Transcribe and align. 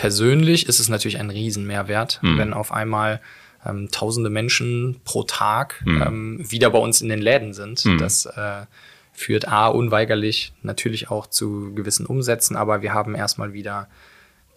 persönlich 0.00 0.66
ist 0.66 0.80
es 0.80 0.88
natürlich 0.88 1.18
ein 1.18 1.28
Riesenmehrwert, 1.28 2.20
mhm. 2.22 2.38
wenn 2.38 2.54
auf 2.54 2.72
einmal 2.72 3.20
ähm, 3.66 3.90
tausende 3.90 4.30
Menschen 4.30 4.98
pro 5.04 5.24
Tag 5.24 5.82
mhm. 5.84 6.02
ähm, 6.02 6.50
wieder 6.50 6.70
bei 6.70 6.78
uns 6.78 7.02
in 7.02 7.10
den 7.10 7.20
Läden 7.20 7.52
sind. 7.52 7.84
Mhm. 7.84 7.98
Das 7.98 8.24
äh, 8.24 8.64
führt 9.12 9.46
A 9.46 9.66
unweigerlich 9.66 10.54
natürlich 10.62 11.10
auch 11.10 11.26
zu 11.26 11.74
gewissen 11.74 12.06
Umsätzen, 12.06 12.56
aber 12.56 12.80
wir 12.80 12.94
haben 12.94 13.14
erstmal 13.14 13.52
wieder 13.52 13.88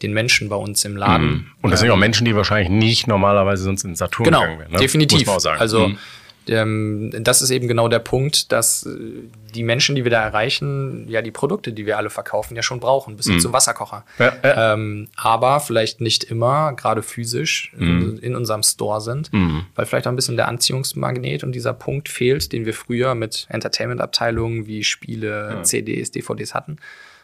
den 0.02 0.14
Menschen 0.14 0.48
bei 0.48 0.56
uns 0.56 0.86
im 0.86 0.96
Laden. 0.96 1.28
Mhm. 1.28 1.46
Und 1.62 1.72
das 1.72 1.82
sind 1.82 1.88
ja 1.88 1.94
auch 1.94 1.98
Menschen, 1.98 2.24
die 2.24 2.38
wahrscheinlich 2.38 2.70
nicht 2.70 3.08
normalerweise 3.08 3.64
sonst 3.64 3.84
in 3.84 3.96
Saturn 3.96 4.24
genau, 4.24 4.40
gegangen 4.40 4.60
wären. 4.60 4.72
Ne? 4.72 4.78
Definitiv. 4.78 5.28
Also 5.28 5.84
ähm, 5.88 5.98
das 6.46 7.42
ist 7.42 7.52
eben 7.52 7.68
genau 7.68 7.88
der 7.88 8.00
Punkt, 8.00 8.52
dass 8.52 8.86
äh, 8.86 9.30
die 9.56 9.64
Menschen, 9.64 9.96
die 9.96 10.04
wir 10.04 10.12
da 10.12 10.22
erreichen, 10.24 11.08
ja 11.08 11.22
die 11.22 11.32
Produkte, 11.32 11.72
die 11.72 11.86
wir 11.86 11.98
alle 11.98 12.10
verkaufen, 12.10 12.56
ja 12.56 12.64
schon 12.64 12.80
brauchen, 12.80 13.16
bis 13.16 13.28
hin 13.28 13.36
mhm. 13.36 13.40
zum 13.40 13.54
Wasserkocher. 13.54 14.04
Ja, 14.20 14.34
ja. 14.44 14.74
Ähm, 14.74 15.08
aber 15.16 15.62
vielleicht 15.62 16.02
nicht 16.02 16.26
immer, 16.26 16.74
gerade 16.74 17.02
physisch, 17.02 17.72
mhm. 17.78 17.88
in, 17.88 18.18
in, 18.18 18.36
unserem 18.36 18.64
Store 18.64 19.00
sind, 19.00 19.32
mhm. 19.32 19.66
weil 19.76 19.86
vielleicht 19.86 20.06
auch 20.08 20.12
ein 20.12 20.18
bisschen 20.18 20.36
der 20.36 20.50
Anziehungsmagnet 20.50 21.44
und 21.44 21.54
dieser 21.54 21.74
Punkt 21.74 22.10
fehlt, 22.10 22.52
den 22.52 22.66
wir 22.66 22.74
früher 22.74 23.16
mit 23.16 23.46
Entertainment-Abteilungen 23.50 24.68
wie 24.68 24.84
Spiele, 24.84 25.54
ja. 25.56 25.64
CDs, 25.64 26.12
DVDs 26.12 26.54
hatten. 26.54 26.78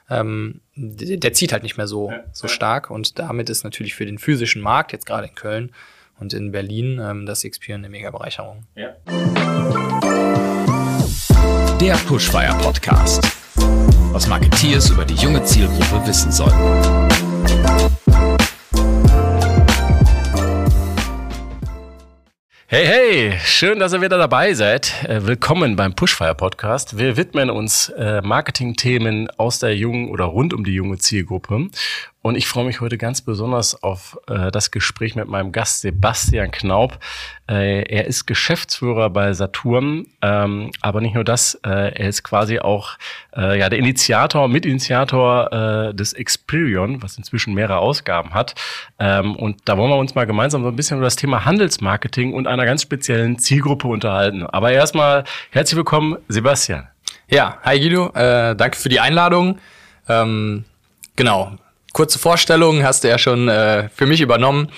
Ähm, 0.09 0.62
der, 0.76 1.17
der, 1.17 1.34
zieht 1.34 1.51
halt 1.51 1.63
nicht 1.63 1.77
mehr 1.77 1.88
so, 1.88 2.12
so 2.31 2.48
stark 2.48 2.90
und 2.90 3.20
damit 3.20 3.49
ist 3.49 3.63
natürlich 3.63 3.93
für 3.93 4.05
den 4.05 4.17
physischen 4.17 4.62
Markt, 4.62 4.91
jetzt 4.91 5.05
gerade 5.05 5.27
in 5.27 5.35
Köln, 5.35 5.71
und 6.19 6.33
in 6.33 6.51
Berlin 6.51 6.99
ähm, 7.01 7.25
das 7.25 7.43
Experian 7.43 7.81
eine 7.81 7.89
mega 7.89 8.11
Bereicherung. 8.11 8.65
Ja. 8.75 8.95
Der 11.79 11.95
Pushfire 12.07 12.57
Podcast. 12.61 13.23
Was 14.11 14.27
Marketeers 14.27 14.89
über 14.89 15.05
die 15.05 15.15
junge 15.15 15.43
Zielgruppe 15.43 16.05
wissen 16.05 16.31
sollten. 16.31 17.09
Hey, 22.71 22.85
hey, 22.85 23.39
schön, 23.43 23.79
dass 23.79 23.93
ihr 23.93 24.01
wieder 24.01 24.20
dabei 24.20 24.54
seid. 24.54 25.04
Äh, 25.04 25.26
willkommen 25.26 25.76
beim 25.76 25.95
Pushfire 25.95 26.35
Podcast. 26.35 26.99
Wir 26.99 27.17
widmen 27.17 27.49
uns 27.49 27.89
äh, 27.89 28.21
Marketingthemen 28.21 29.27
aus 29.37 29.57
der 29.57 29.76
jungen 29.76 30.09
oder 30.09 30.26
rund 30.26 30.54
um 30.54 30.63
die 30.63 30.73
junge 30.73 30.99
Zielgruppe. 30.99 31.70
Und 32.21 32.35
ich 32.35 32.48
freue 32.48 32.65
mich 32.65 32.81
heute 32.81 32.98
ganz 32.98 33.21
besonders 33.21 33.81
auf 33.81 34.20
äh, 34.27 34.51
das 34.51 34.71
Gespräch 34.71 35.15
mit 35.15 35.29
meinem 35.29 35.53
Gast 35.53 35.79
Sebastian 35.79 36.51
Knaub. 36.51 36.99
Äh, 37.49 37.84
er 37.84 38.07
ist 38.07 38.26
Geschäftsführer 38.26 39.09
bei 39.09 39.31
Saturn, 39.31 40.05
ähm, 40.21 40.71
aber 40.81 40.99
nicht 40.99 41.15
nur 41.15 41.23
das, 41.23 41.55
äh, 41.65 41.70
er 41.70 42.09
ist 42.09 42.23
quasi 42.23 42.59
auch 42.59 42.98
äh, 43.37 43.57
ja, 43.57 43.70
der 43.70 43.79
Initiator, 43.79 44.49
Mitinitiator 44.49 45.53
äh, 45.91 45.93
des 45.93 46.11
Experion, 46.11 47.01
was 47.01 47.17
inzwischen 47.17 47.53
mehrere 47.53 47.77
Ausgaben 47.77 48.33
hat. 48.33 48.54
Ähm, 48.99 49.37
und 49.37 49.61
da 49.63 49.77
wollen 49.77 49.89
wir 49.89 49.98
uns 49.98 50.13
mal 50.13 50.26
gemeinsam 50.26 50.63
so 50.63 50.67
ein 50.67 50.76
bisschen 50.76 50.98
über 50.98 51.05
das 51.05 51.15
Thema 51.15 51.45
Handelsmarketing 51.45 52.33
und 52.33 52.48
einer 52.48 52.65
ganz 52.65 52.81
speziellen 52.81 53.39
Zielgruppe 53.39 53.87
unterhalten. 53.87 54.45
Aber 54.45 54.73
erstmal 54.73 55.23
herzlich 55.51 55.77
willkommen, 55.77 56.17
Sebastian. 56.27 56.89
Ja, 57.29 57.59
hi 57.63 57.79
Guido, 57.79 58.09
äh, 58.13 58.57
danke 58.57 58.77
für 58.77 58.89
die 58.89 58.99
Einladung. 58.99 59.57
Ähm, 60.09 60.65
genau, 61.15 61.57
kurze 61.93 62.20
Vorstellung 62.20 62.84
hast 62.84 63.04
du 63.04 63.09
ja 63.09 63.18
schon 63.18 63.48
äh, 63.48 63.90
für 63.90 64.06
mich 64.06 64.22
übernommen. 64.22 64.72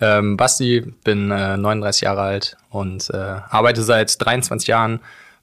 Ähm, 0.00 0.36
Basti, 0.36 0.80
bin 1.02 1.30
äh, 1.30 1.56
39 1.56 2.02
Jahre 2.02 2.20
alt 2.22 2.56
und 2.70 3.10
äh, 3.10 3.16
arbeite 3.16 3.82
seit 3.82 4.24
23 4.24 4.68
Jahren 4.68 5.00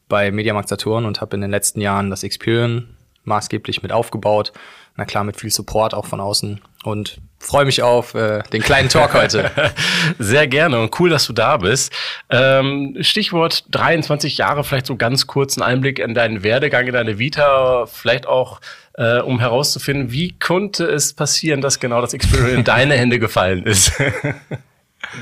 bei 0.08 0.31
Mediamarkt 0.31 0.70
Saturn 0.70 1.06
und 1.06 1.20
habe 1.20 1.36
in 1.36 1.42
den 1.42 1.52
letzten 1.52 1.81
Jahren 1.81 2.09
das 2.09 2.23
Experian 2.23 2.96
maßgeblich 3.23 3.81
mit 3.84 3.92
aufgebaut. 3.92 4.53
Na 4.98 5.06
klar, 5.06 5.24
mit 5.24 5.40
viel 5.40 5.52
Support 5.52 5.94
auch 5.94 6.06
von 6.06 6.22
außen 6.22 6.62
und 6.86 7.18
freue 7.40 7.66
mich 7.66 7.82
auf 7.82 8.16
äh, 8.16 8.44
den 8.54 8.62
kleinen 8.62 8.90
Talk 8.90 9.14
heute. 9.14 9.52
Sehr 10.20 10.48
gerne 10.48 10.80
und 10.80 10.98
cool, 11.00 11.10
dass 11.10 11.26
du 11.28 11.34
da 11.34 11.58
bist. 11.58 11.92
Ähm, 12.30 12.96
Stichwort 13.02 13.66
23 13.72 14.38
Jahre, 14.38 14.64
vielleicht 14.64 14.86
so 14.86 14.96
ganz 14.96 15.28
kurz 15.28 15.58
einen 15.58 15.68
Einblick 15.68 16.00
in 16.00 16.14
deinen 16.14 16.44
Werdegang, 16.44 16.88
in 16.88 16.94
deine 16.94 17.19
Vita, 17.19 17.86
vielleicht 17.88 18.25
auch 18.25 18.62
äh, 18.94 19.19
um 19.19 19.40
herauszufinden, 19.40 20.12
wie 20.12 20.38
konnte 20.40 20.86
es 20.86 21.14
passieren, 21.14 21.59
dass 21.59 21.80
genau 21.80 22.00
das 22.02 22.14
Experiment 22.14 22.59
in 22.59 22.64
deine 22.64 22.96
Hände 22.96 23.19
gefallen 23.19 23.64
ist? 23.66 23.92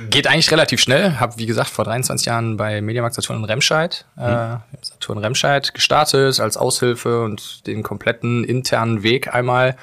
Geht 0.09 0.27
eigentlich 0.27 0.51
relativ 0.51 0.79
schnell. 0.79 1.19
Hab 1.19 1.37
wie 1.37 1.45
gesagt 1.45 1.69
vor 1.69 1.85
23 1.85 2.25
Jahren 2.25 2.57
bei 2.57 2.81
Mediamarkt 2.81 3.15
Saturn 3.15 3.39
in 3.39 3.45
Remscheid, 3.45 4.05
äh, 4.17 4.55
mhm. 4.55 4.61
Saturn 4.81 5.17
Remscheid 5.17 5.73
gestartet 5.73 6.39
als 6.39 6.57
Aushilfe 6.57 7.23
und 7.23 7.67
den 7.67 7.83
kompletten 7.83 8.43
internen 8.43 9.03
Weg 9.03 9.33
einmal 9.33 9.75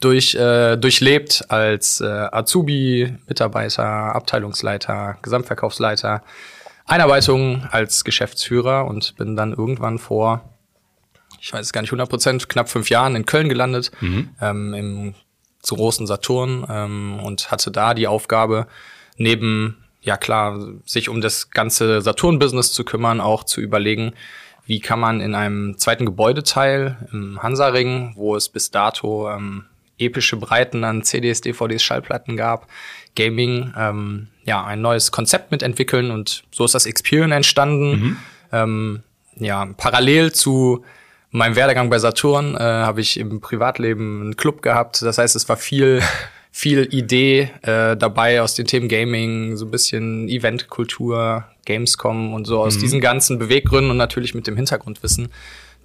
durch, 0.00 0.34
äh, 0.34 0.76
durchlebt 0.76 1.46
als 1.48 2.00
äh, 2.00 2.06
Azubi, 2.06 3.16
Mitarbeiter, 3.26 3.84
Abteilungsleiter, 3.84 5.18
Gesamtverkaufsleiter, 5.22 6.22
Einarbeitung 6.86 7.66
als 7.70 8.04
Geschäftsführer 8.04 8.86
und 8.86 9.16
bin 9.16 9.36
dann 9.36 9.52
irgendwann 9.52 9.98
vor 9.98 10.42
ich 11.40 11.52
weiß 11.52 11.66
es 11.66 11.72
gar 11.72 11.82
nicht 11.82 11.90
100 11.90 12.08
Prozent, 12.08 12.48
knapp 12.48 12.68
fünf 12.68 12.90
Jahren 12.90 13.14
in 13.14 13.24
Köln 13.24 13.48
gelandet, 13.48 13.92
mhm. 14.00 14.30
ähm, 14.40 14.74
im 14.74 15.14
zu 15.62 15.74
großen 15.74 16.06
Saturn 16.06 16.66
ähm, 16.68 17.20
und 17.22 17.50
hatte 17.50 17.70
da 17.70 17.94
die 17.94 18.06
Aufgabe, 18.06 18.66
neben, 19.18 19.76
ja 20.00 20.16
klar, 20.16 20.58
sich 20.84 21.08
um 21.08 21.20
das 21.20 21.50
ganze 21.50 22.00
Saturn-Business 22.00 22.72
zu 22.72 22.84
kümmern, 22.84 23.20
auch 23.20 23.44
zu 23.44 23.60
überlegen, 23.60 24.14
wie 24.64 24.80
kann 24.80 25.00
man 25.00 25.20
in 25.20 25.34
einem 25.34 25.78
zweiten 25.78 26.06
Gebäudeteil 26.06 27.08
im 27.12 27.42
Hansaring, 27.42 28.12
wo 28.16 28.36
es 28.36 28.48
bis 28.48 28.70
dato 28.70 29.30
ähm, 29.30 29.64
epische 29.98 30.36
Breiten 30.36 30.84
an 30.84 31.02
CDs, 31.02 31.40
DVDs, 31.40 31.82
Schallplatten 31.82 32.36
gab, 32.36 32.68
Gaming, 33.16 33.72
ähm, 33.76 34.28
ja, 34.44 34.64
ein 34.64 34.80
neues 34.80 35.10
Konzept 35.10 35.50
mitentwickeln 35.50 36.10
und 36.10 36.44
so 36.50 36.64
ist 36.64 36.74
das 36.74 36.86
Experian 36.86 37.32
entstanden. 37.32 37.90
Mhm. 37.90 38.16
Ähm, 38.52 39.02
ja, 39.36 39.66
parallel 39.76 40.32
zu 40.32 40.84
meinem 41.30 41.56
Werdegang 41.56 41.90
bei 41.90 41.98
Saturn 41.98 42.54
äh, 42.54 42.60
habe 42.60 43.00
ich 43.00 43.18
im 43.18 43.40
Privatleben 43.40 44.20
einen 44.20 44.36
Club 44.36 44.62
gehabt. 44.62 45.02
Das 45.02 45.18
heißt, 45.18 45.36
es 45.36 45.48
war 45.48 45.56
viel, 45.56 46.02
viel 46.50 46.88
Idee 46.92 47.50
äh, 47.62 47.96
dabei 47.96 48.42
aus 48.42 48.54
den 48.54 48.66
Themen 48.66 48.88
Gaming, 48.88 49.56
so 49.56 49.66
ein 49.66 49.70
bisschen 49.70 50.28
Eventkultur, 50.28 51.44
Gamescom 51.66 52.32
und 52.32 52.46
so 52.46 52.60
aus 52.60 52.76
mhm. 52.76 52.80
diesen 52.80 53.00
ganzen 53.00 53.38
Beweggründen 53.38 53.90
und 53.90 53.96
natürlich 53.96 54.34
mit 54.34 54.46
dem 54.46 54.56
Hintergrundwissen 54.56 55.28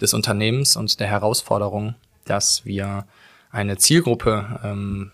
des 0.00 0.14
Unternehmens 0.14 0.76
und 0.76 0.98
der 1.00 1.06
Herausforderung, 1.06 1.94
dass 2.24 2.64
wir 2.64 3.06
eine 3.50 3.76
Zielgruppe 3.76 4.60
ähm, 4.64 5.12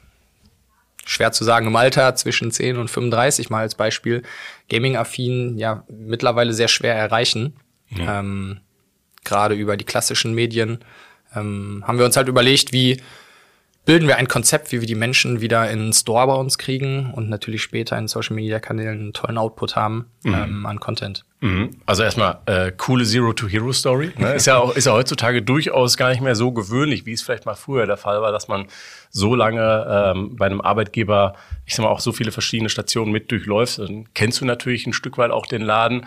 schwer 1.05 1.33
zu 1.33 1.45
sagen 1.45 1.67
im 1.67 1.77
Alter 1.77 2.15
zwischen 2.15 2.51
10 2.51 2.77
und 2.77 2.89
35 2.89 3.51
mal 3.51 3.61
als 3.61 3.75
Beispiel 3.75 4.23
Gaming-affin 4.69 5.59
ja 5.59 5.85
mittlerweile 5.89 6.55
sehr 6.55 6.69
schwer 6.69 6.95
erreichen. 6.95 7.55
Ja. 7.91 8.21
Ähm, 8.21 8.61
gerade 9.25 9.55
über 9.55 9.77
die 9.77 9.85
klassischen 9.85 10.35
Medien, 10.35 10.79
ähm, 11.35 11.85
haben 11.87 11.99
wir 11.99 12.07
uns 12.07 12.17
halt 12.17 12.29
überlegt, 12.29 12.73
wie 12.73 13.01
bilden 13.85 14.07
wir 14.07 14.17
ein 14.17 14.29
Konzept, 14.29 14.73
wie 14.73 14.81
wir 14.81 14.87
die 14.87 14.95
Menschen 14.95 15.41
wieder 15.41 15.71
in 15.71 15.79
den 15.79 15.93
Store 15.93 16.27
bei 16.27 16.35
uns 16.35 16.59
kriegen 16.59 17.13
und 17.15 17.29
natürlich 17.29 17.63
später 17.63 17.97
in 17.99 18.09
Social 18.09 18.37
Media 18.37 18.61
Kanälen 18.61 19.01
einen 19.01 19.13
tollen 19.13 19.39
Output 19.39 19.75
haben 19.75 20.07
mhm. 20.23 20.35
ähm, 20.35 20.67
an 20.67 20.81
Content. 20.81 21.25
Mhm. 21.41 21.71
Also 21.87 22.03
erstmal 22.03 22.39
äh, 22.45 22.71
coole 22.77 23.05
Zero 23.05 23.33
to 23.33 23.49
Hero 23.49 23.73
Story. 23.73 24.13
Ne? 24.19 24.35
Ist 24.35 24.47
ja 24.47 24.59
auch 24.59 24.77
ist 24.77 24.85
ja 24.85 24.93
heutzutage 24.93 25.43
durchaus 25.43 25.97
gar 25.97 26.11
nicht 26.11 26.21
mehr 26.21 26.35
so 26.35 26.53
gewöhnlich, 26.53 27.07
wie 27.07 27.13
es 27.13 27.23
vielleicht 27.23 27.47
mal 27.47 27.55
früher 27.55 27.87
der 27.87 27.97
Fall 27.97 28.21
war, 28.21 28.31
dass 28.31 28.49
man 28.49 28.67
so 29.09 29.35
lange 29.35 29.87
ähm, 29.89 30.37
bei 30.37 30.47
einem 30.47 30.61
Arbeitgeber, 30.61 31.35
ich 31.65 31.75
sag 31.75 31.85
mal 31.85 31.91
auch 31.91 32.01
so 32.01 32.13
viele 32.13 32.31
verschiedene 32.31 32.69
Stationen 32.69 33.11
mit 33.11 33.31
durchläuft. 33.31 33.79
Dann 33.79 34.13
kennst 34.13 34.41
du 34.43 34.45
natürlich 34.45 34.87
ein 34.87 34.93
Stück 34.93 35.17
weit 35.17 35.31
auch 35.31 35.47
den 35.47 35.63
Laden. 35.63 36.07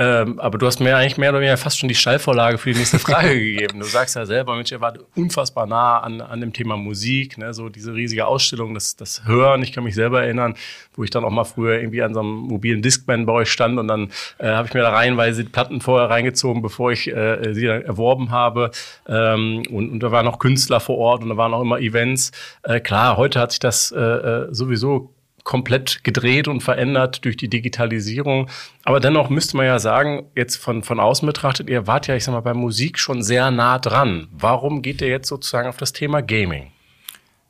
Ähm, 0.00 0.40
aber 0.40 0.56
du 0.56 0.66
hast 0.66 0.80
mir 0.80 0.96
eigentlich 0.96 1.18
mehr 1.18 1.28
oder 1.28 1.40
weniger 1.40 1.58
fast 1.58 1.78
schon 1.78 1.90
die 1.90 1.94
Stallvorlage 1.94 2.56
für 2.56 2.72
die 2.72 2.78
nächste 2.78 2.98
Frage 2.98 3.38
gegeben. 3.38 3.80
Du 3.80 3.84
sagst 3.84 4.16
ja 4.16 4.24
selber, 4.24 4.56
Mensch, 4.56 4.72
ihr 4.72 4.80
wart 4.80 4.98
unfassbar 5.14 5.66
nah 5.66 5.98
an, 5.98 6.22
an 6.22 6.40
dem 6.40 6.54
Thema 6.54 6.78
Musik, 6.78 7.36
ne? 7.36 7.52
so 7.52 7.68
diese 7.68 7.92
riesige 7.92 8.26
Ausstellung, 8.26 8.72
das, 8.72 8.96
das 8.96 9.26
Hören. 9.26 9.62
Ich 9.62 9.72
kann 9.72 9.84
mich 9.84 9.94
selber 9.94 10.22
erinnern, 10.22 10.54
wo 10.94 11.04
ich 11.04 11.10
dann 11.10 11.22
auch 11.22 11.30
mal 11.30 11.44
früher 11.44 11.78
irgendwie 11.78 12.02
an 12.02 12.14
so 12.14 12.20
einem 12.20 12.30
mobilen 12.30 12.80
Discman 12.80 13.26
bei 13.26 13.34
euch 13.34 13.52
stand 13.52 13.78
und 13.78 13.88
dann 13.88 14.10
äh, 14.38 14.48
habe 14.48 14.68
ich 14.68 14.72
mir 14.72 14.80
da 14.80 14.88
reihenweise 14.90 15.44
die 15.44 15.50
Platten 15.50 15.82
vorher 15.82 16.08
reingezogen, 16.08 16.62
bevor 16.62 16.92
ich 16.92 17.06
äh, 17.06 17.52
sie 17.52 17.66
dann 17.66 17.82
erworben 17.82 18.30
habe. 18.30 18.70
Ähm, 19.06 19.64
und, 19.70 19.90
und 19.90 20.02
da 20.02 20.10
waren 20.10 20.24
noch 20.24 20.38
Künstler 20.38 20.80
vor 20.80 20.96
Ort 20.96 21.22
und 21.22 21.28
da 21.28 21.36
waren 21.36 21.52
auch 21.52 21.60
immer 21.60 21.78
Events. 21.78 22.30
Äh, 22.62 22.80
klar, 22.80 23.18
heute 23.18 23.38
hat 23.38 23.50
sich 23.50 23.60
das 23.60 23.92
äh, 23.92 24.00
äh 24.00 24.48
sowieso 24.50 25.12
komplett 25.44 26.04
gedreht 26.04 26.48
und 26.48 26.62
verändert 26.62 27.24
durch 27.24 27.36
die 27.36 27.48
Digitalisierung. 27.48 28.48
Aber 28.84 29.00
dennoch 29.00 29.30
müsste 29.30 29.56
man 29.56 29.66
ja 29.66 29.78
sagen, 29.78 30.26
jetzt 30.34 30.56
von, 30.56 30.82
von 30.82 31.00
außen 31.00 31.26
betrachtet, 31.26 31.68
ihr 31.68 31.86
wart 31.86 32.06
ja, 32.06 32.16
ich 32.16 32.24
sag 32.24 32.32
mal, 32.32 32.40
bei 32.40 32.54
Musik 32.54 32.98
schon 32.98 33.22
sehr 33.22 33.50
nah 33.50 33.78
dran. 33.78 34.28
Warum 34.32 34.82
geht 34.82 35.00
ihr 35.00 35.08
jetzt 35.08 35.28
sozusagen 35.28 35.68
auf 35.68 35.76
das 35.76 35.92
Thema 35.92 36.22
Gaming? 36.22 36.72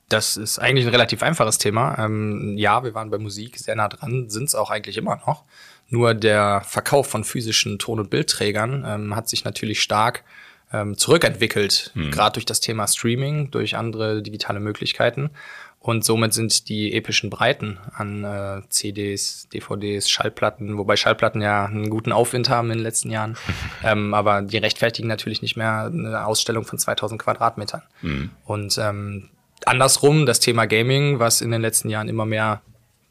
Das 0.08 0.36
ist 0.36 0.58
eigentlich 0.58 0.86
ein 0.86 0.90
relativ 0.90 1.22
einfaches 1.22 1.58
Thema. 1.58 1.96
Ähm, 1.98 2.56
ja, 2.56 2.82
wir 2.82 2.94
waren 2.94 3.10
bei 3.10 3.18
Musik 3.18 3.58
sehr 3.58 3.76
nah 3.76 3.88
dran, 3.88 4.28
sind 4.28 4.44
es 4.44 4.54
auch 4.54 4.70
eigentlich 4.70 4.96
immer 4.96 5.16
noch. 5.26 5.44
Nur 5.88 6.14
der 6.14 6.62
Verkauf 6.66 7.08
von 7.08 7.24
physischen 7.24 7.78
Ton- 7.78 8.00
und 8.00 8.10
Bildträgern 8.10 8.84
ähm, 8.86 9.16
hat 9.16 9.28
sich 9.28 9.44
natürlich 9.44 9.82
stark 9.82 10.24
ähm, 10.72 10.96
zurückentwickelt, 10.96 11.90
mhm. 11.94 12.10
gerade 12.10 12.34
durch 12.34 12.46
das 12.46 12.60
Thema 12.60 12.86
Streaming, 12.86 13.50
durch 13.50 13.76
andere 13.76 14.22
digitale 14.22 14.60
Möglichkeiten. 14.60 15.30
Und 15.82 16.04
somit 16.04 16.34
sind 16.34 16.68
die 16.68 16.92
epischen 16.92 17.30
Breiten 17.30 17.78
an 17.94 18.22
äh, 18.22 18.60
CDs, 18.68 19.48
DVDs, 19.48 20.10
Schallplatten, 20.10 20.76
wobei 20.76 20.96
Schallplatten 20.96 21.40
ja 21.40 21.64
einen 21.64 21.88
guten 21.88 22.12
Aufwind 22.12 22.50
haben 22.50 22.70
in 22.70 22.78
den 22.78 22.84
letzten 22.84 23.10
Jahren, 23.10 23.38
ähm, 23.84 24.12
aber 24.12 24.42
die 24.42 24.58
rechtfertigen 24.58 25.08
natürlich 25.08 25.40
nicht 25.40 25.56
mehr 25.56 25.90
eine 25.90 26.26
Ausstellung 26.26 26.66
von 26.66 26.78
2000 26.78 27.20
Quadratmetern. 27.22 27.82
Mhm. 28.02 28.30
Und 28.44 28.76
ähm, 28.76 29.30
andersrum, 29.64 30.26
das 30.26 30.40
Thema 30.40 30.66
Gaming, 30.66 31.18
was 31.18 31.40
in 31.40 31.50
den 31.50 31.62
letzten 31.62 31.88
Jahren 31.88 32.10
immer 32.10 32.26
mehr 32.26 32.60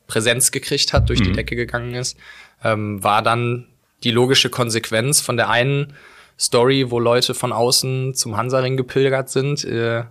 Präsenz 0.06 0.52
gekriegt 0.52 0.94
hat, 0.94 1.10
durch 1.10 1.22
mhm. 1.22 1.26
die 1.26 1.32
Decke 1.34 1.56
gegangen 1.56 1.96
ist, 1.96 2.18
ähm, 2.64 3.04
war 3.04 3.24
dann 3.24 3.66
die 4.04 4.12
logische 4.12 4.52
Konsequenz 4.52 5.22
von 5.22 5.38
der 5.38 5.50
einen 5.50 5.94
Story, 6.40 6.92
wo 6.92 7.00
Leute 7.00 7.34
von 7.34 7.52
außen 7.52 8.14
zum 8.14 8.38
Hansaring 8.38 8.78
gepilgert 8.78 9.30
sind, 9.30 9.66
äh, 9.66 10.04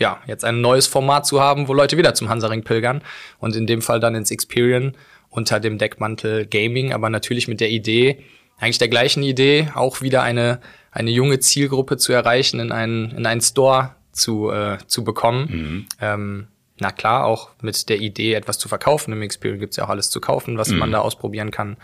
ja, 0.00 0.18
jetzt 0.26 0.44
ein 0.44 0.60
neues 0.60 0.86
Format 0.88 1.26
zu 1.26 1.40
haben, 1.40 1.68
wo 1.68 1.74
Leute 1.74 1.96
wieder 1.96 2.14
zum 2.14 2.28
Hansaring 2.28 2.64
pilgern 2.64 3.02
und 3.38 3.54
in 3.54 3.66
dem 3.66 3.82
Fall 3.82 4.00
dann 4.00 4.16
ins 4.16 4.30
Experience 4.30 4.96
unter 5.28 5.60
dem 5.60 5.78
Deckmantel 5.78 6.46
Gaming, 6.46 6.92
aber 6.92 7.08
natürlich 7.10 7.46
mit 7.46 7.60
der 7.60 7.70
Idee, 7.70 8.24
eigentlich 8.58 8.78
der 8.78 8.88
gleichen 8.88 9.22
Idee, 9.22 9.68
auch 9.74 10.00
wieder 10.00 10.22
eine, 10.22 10.60
eine 10.90 11.10
junge 11.10 11.38
Zielgruppe 11.38 11.98
zu 11.98 12.12
erreichen, 12.12 12.58
in 12.58 12.72
einen, 12.72 13.12
in 13.12 13.26
einen 13.26 13.40
Store 13.40 13.94
zu, 14.10 14.50
äh, 14.50 14.78
zu 14.86 15.04
bekommen. 15.04 15.48
Mhm. 15.50 15.86
Ähm, 16.00 16.46
na 16.78 16.90
klar, 16.90 17.26
auch 17.26 17.50
mit 17.60 17.88
der 17.90 18.00
Idee, 18.00 18.34
etwas 18.34 18.58
zu 18.58 18.68
verkaufen. 18.68 19.12
Im 19.12 19.22
Experience 19.22 19.60
gibt's 19.60 19.76
ja 19.76 19.84
auch 19.84 19.90
alles 19.90 20.10
zu 20.10 20.20
kaufen, 20.20 20.58
was 20.58 20.70
mhm. 20.70 20.78
man 20.78 20.92
da 20.92 21.00
ausprobieren 21.00 21.50
kann 21.50 21.76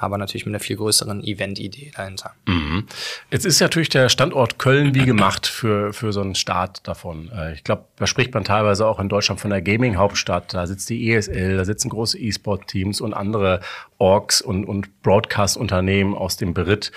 aber 0.00 0.18
natürlich 0.18 0.46
mit 0.46 0.54
einer 0.54 0.60
viel 0.60 0.76
größeren 0.76 1.22
Event-Idee 1.22 1.92
dahinter. 1.94 2.32
Mhm. 2.46 2.86
Jetzt 3.30 3.44
ist 3.44 3.60
natürlich 3.60 3.90
der 3.90 4.08
Standort 4.08 4.58
Köln 4.58 4.94
wie 4.94 5.04
gemacht 5.04 5.46
für, 5.46 5.92
für 5.92 6.12
so 6.12 6.22
einen 6.22 6.34
Start 6.34 6.86
davon. 6.88 7.30
Äh, 7.32 7.52
ich 7.54 7.64
glaube, 7.64 7.84
da 7.96 8.06
spricht 8.06 8.32
man 8.32 8.44
teilweise 8.44 8.86
auch 8.86 8.98
in 8.98 9.08
Deutschland 9.08 9.40
von 9.40 9.50
der 9.50 9.60
Gaming-Hauptstadt. 9.60 10.54
Da 10.54 10.66
sitzt 10.66 10.88
die 10.88 11.12
ESL, 11.12 11.56
da 11.58 11.64
sitzen 11.64 11.90
große 11.90 12.18
E-Sport-Teams 12.18 13.00
und 13.00 13.12
andere 13.12 13.60
Orgs 13.98 14.40
und, 14.40 14.64
und 14.64 15.02
Broadcast-Unternehmen 15.02 16.14
aus 16.14 16.38
dem 16.38 16.54
Beritt. 16.54 16.92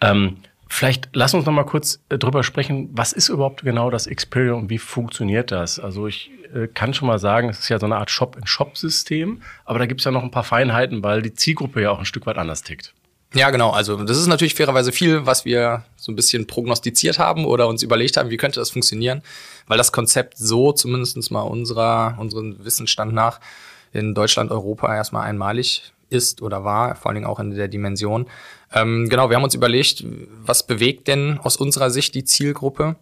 Ähm, 0.00 0.38
Vielleicht 0.68 1.10
lass 1.12 1.32
uns 1.32 1.46
noch 1.46 1.52
mal 1.52 1.64
kurz 1.64 2.00
äh, 2.08 2.18
drüber 2.18 2.42
sprechen, 2.42 2.90
was 2.92 3.12
ist 3.12 3.28
überhaupt 3.28 3.62
genau 3.62 3.90
das 3.90 4.06
Experience 4.06 4.62
und 4.62 4.70
wie 4.70 4.78
funktioniert 4.78 5.52
das? 5.52 5.78
Also 5.78 6.06
ich 6.06 6.30
äh, 6.54 6.66
kann 6.66 6.92
schon 6.92 7.06
mal 7.06 7.18
sagen, 7.18 7.48
es 7.48 7.60
ist 7.60 7.68
ja 7.68 7.78
so 7.78 7.86
eine 7.86 7.96
Art 7.96 8.10
Shop-in-Shop-System, 8.10 9.42
aber 9.64 9.78
da 9.78 9.86
gibt 9.86 10.00
es 10.00 10.04
ja 10.04 10.10
noch 10.10 10.22
ein 10.22 10.30
paar 10.30 10.44
Feinheiten, 10.44 11.02
weil 11.02 11.22
die 11.22 11.34
Zielgruppe 11.34 11.82
ja 11.82 11.90
auch 11.90 11.98
ein 11.98 12.04
Stück 12.04 12.26
weit 12.26 12.36
anders 12.36 12.62
tickt. 12.62 12.94
Ja, 13.34 13.50
genau. 13.50 13.70
Also 13.70 13.96
das 14.02 14.18
ist 14.18 14.28
natürlich 14.28 14.54
fairerweise 14.54 14.92
viel, 14.92 15.26
was 15.26 15.44
wir 15.44 15.84
so 15.96 16.10
ein 16.10 16.16
bisschen 16.16 16.46
prognostiziert 16.46 17.18
haben 17.18 17.44
oder 17.44 17.68
uns 17.68 17.82
überlegt 17.82 18.16
haben, 18.16 18.30
wie 18.30 18.36
könnte 18.36 18.60
das 18.60 18.70
funktionieren, 18.70 19.22
weil 19.66 19.78
das 19.78 19.92
Konzept 19.92 20.38
so 20.38 20.72
zumindest 20.72 21.30
mal 21.30 21.42
unserer, 21.42 22.16
unseren 22.18 22.64
Wissensstand 22.64 23.12
nach 23.12 23.40
in 23.92 24.14
Deutschland, 24.14 24.50
Europa 24.50 24.94
erstmal 24.94 25.28
einmalig 25.28 25.92
ist 26.08 26.42
oder 26.42 26.64
war, 26.64 26.94
vor 26.96 27.08
allen 27.10 27.16
Dingen 27.16 27.26
auch 27.26 27.40
in 27.40 27.54
der 27.54 27.68
Dimension. 27.68 28.26
Ähm, 28.72 29.08
genau, 29.08 29.28
wir 29.30 29.36
haben 29.36 29.44
uns 29.44 29.54
überlegt, 29.54 30.04
was 30.44 30.66
bewegt 30.66 31.08
denn 31.08 31.38
aus 31.42 31.56
unserer 31.56 31.90
Sicht 31.90 32.14
die 32.14 32.24
Zielgruppe 32.24 32.96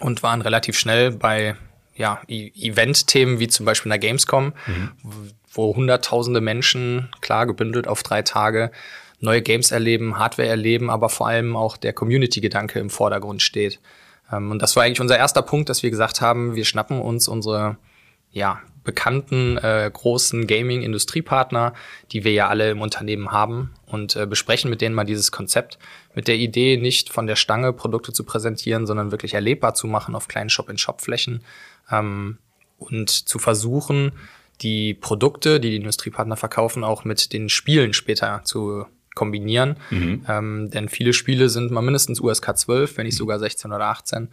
und 0.00 0.22
waren 0.22 0.42
relativ 0.42 0.78
schnell 0.78 1.10
bei 1.10 1.56
ja, 1.94 2.20
e 2.28 2.50
Event-Themen 2.54 3.40
wie 3.40 3.48
zum 3.48 3.66
Beispiel 3.66 3.92
in 3.92 4.00
der 4.00 4.08
Gamescom, 4.08 4.52
mhm. 4.66 4.90
wo 5.52 5.74
hunderttausende 5.74 6.40
Menschen, 6.40 7.08
klar 7.20 7.46
gebündelt 7.46 7.88
auf 7.88 8.02
drei 8.02 8.22
Tage, 8.22 8.70
neue 9.20 9.42
Games 9.42 9.70
erleben, 9.70 10.18
Hardware 10.18 10.48
erleben, 10.48 10.88
aber 10.88 11.08
vor 11.08 11.28
allem 11.28 11.56
auch 11.56 11.76
der 11.76 11.92
Community-Gedanke 11.92 12.78
im 12.78 12.88
Vordergrund 12.88 13.42
steht. 13.42 13.80
Ähm, 14.32 14.50
und 14.50 14.62
das 14.62 14.76
war 14.76 14.84
eigentlich 14.84 15.00
unser 15.00 15.18
erster 15.18 15.42
Punkt, 15.42 15.68
dass 15.68 15.82
wir 15.82 15.90
gesagt 15.90 16.20
haben, 16.20 16.54
wir 16.54 16.64
schnappen 16.64 17.00
uns 17.00 17.28
unsere 17.28 17.76
ja, 18.32 18.60
bekannten 18.84 19.58
äh, 19.58 19.90
großen 19.92 20.46
Gaming-Industriepartner, 20.46 21.74
die 22.12 22.24
wir 22.24 22.32
ja 22.32 22.48
alle 22.48 22.70
im 22.70 22.80
Unternehmen 22.80 23.30
haben 23.30 23.70
und 23.86 24.16
äh, 24.16 24.26
besprechen 24.26 24.70
mit 24.70 24.80
denen 24.80 24.94
mal 24.94 25.04
dieses 25.04 25.32
Konzept 25.32 25.78
mit 26.14 26.28
der 26.28 26.36
Idee, 26.36 26.76
nicht 26.76 27.10
von 27.10 27.26
der 27.26 27.36
Stange 27.36 27.72
Produkte 27.72 28.12
zu 28.12 28.24
präsentieren, 28.24 28.86
sondern 28.86 29.10
wirklich 29.10 29.34
erlebbar 29.34 29.74
zu 29.74 29.86
machen 29.86 30.14
auf 30.14 30.28
kleinen 30.28 30.50
Shop-in-Shop-Flächen 30.50 31.42
ähm, 31.90 32.38
und 32.78 33.10
zu 33.10 33.38
versuchen, 33.38 34.12
die 34.62 34.94
Produkte, 34.94 35.60
die 35.60 35.70
die 35.70 35.76
Industriepartner 35.76 36.36
verkaufen, 36.36 36.84
auch 36.84 37.04
mit 37.04 37.32
den 37.32 37.48
Spielen 37.48 37.92
später 37.92 38.42
zu 38.44 38.86
kombinieren. 39.14 39.76
Mhm. 39.90 40.24
Ähm, 40.28 40.70
denn 40.70 40.88
viele 40.88 41.12
Spiele 41.12 41.48
sind 41.48 41.70
mal 41.70 41.82
mindestens 41.82 42.20
USK 42.20 42.56
12, 42.56 42.96
wenn 42.96 43.06
nicht 43.06 43.16
sogar 43.16 43.38
16 43.38 43.72
oder 43.72 43.86
18. 43.86 44.28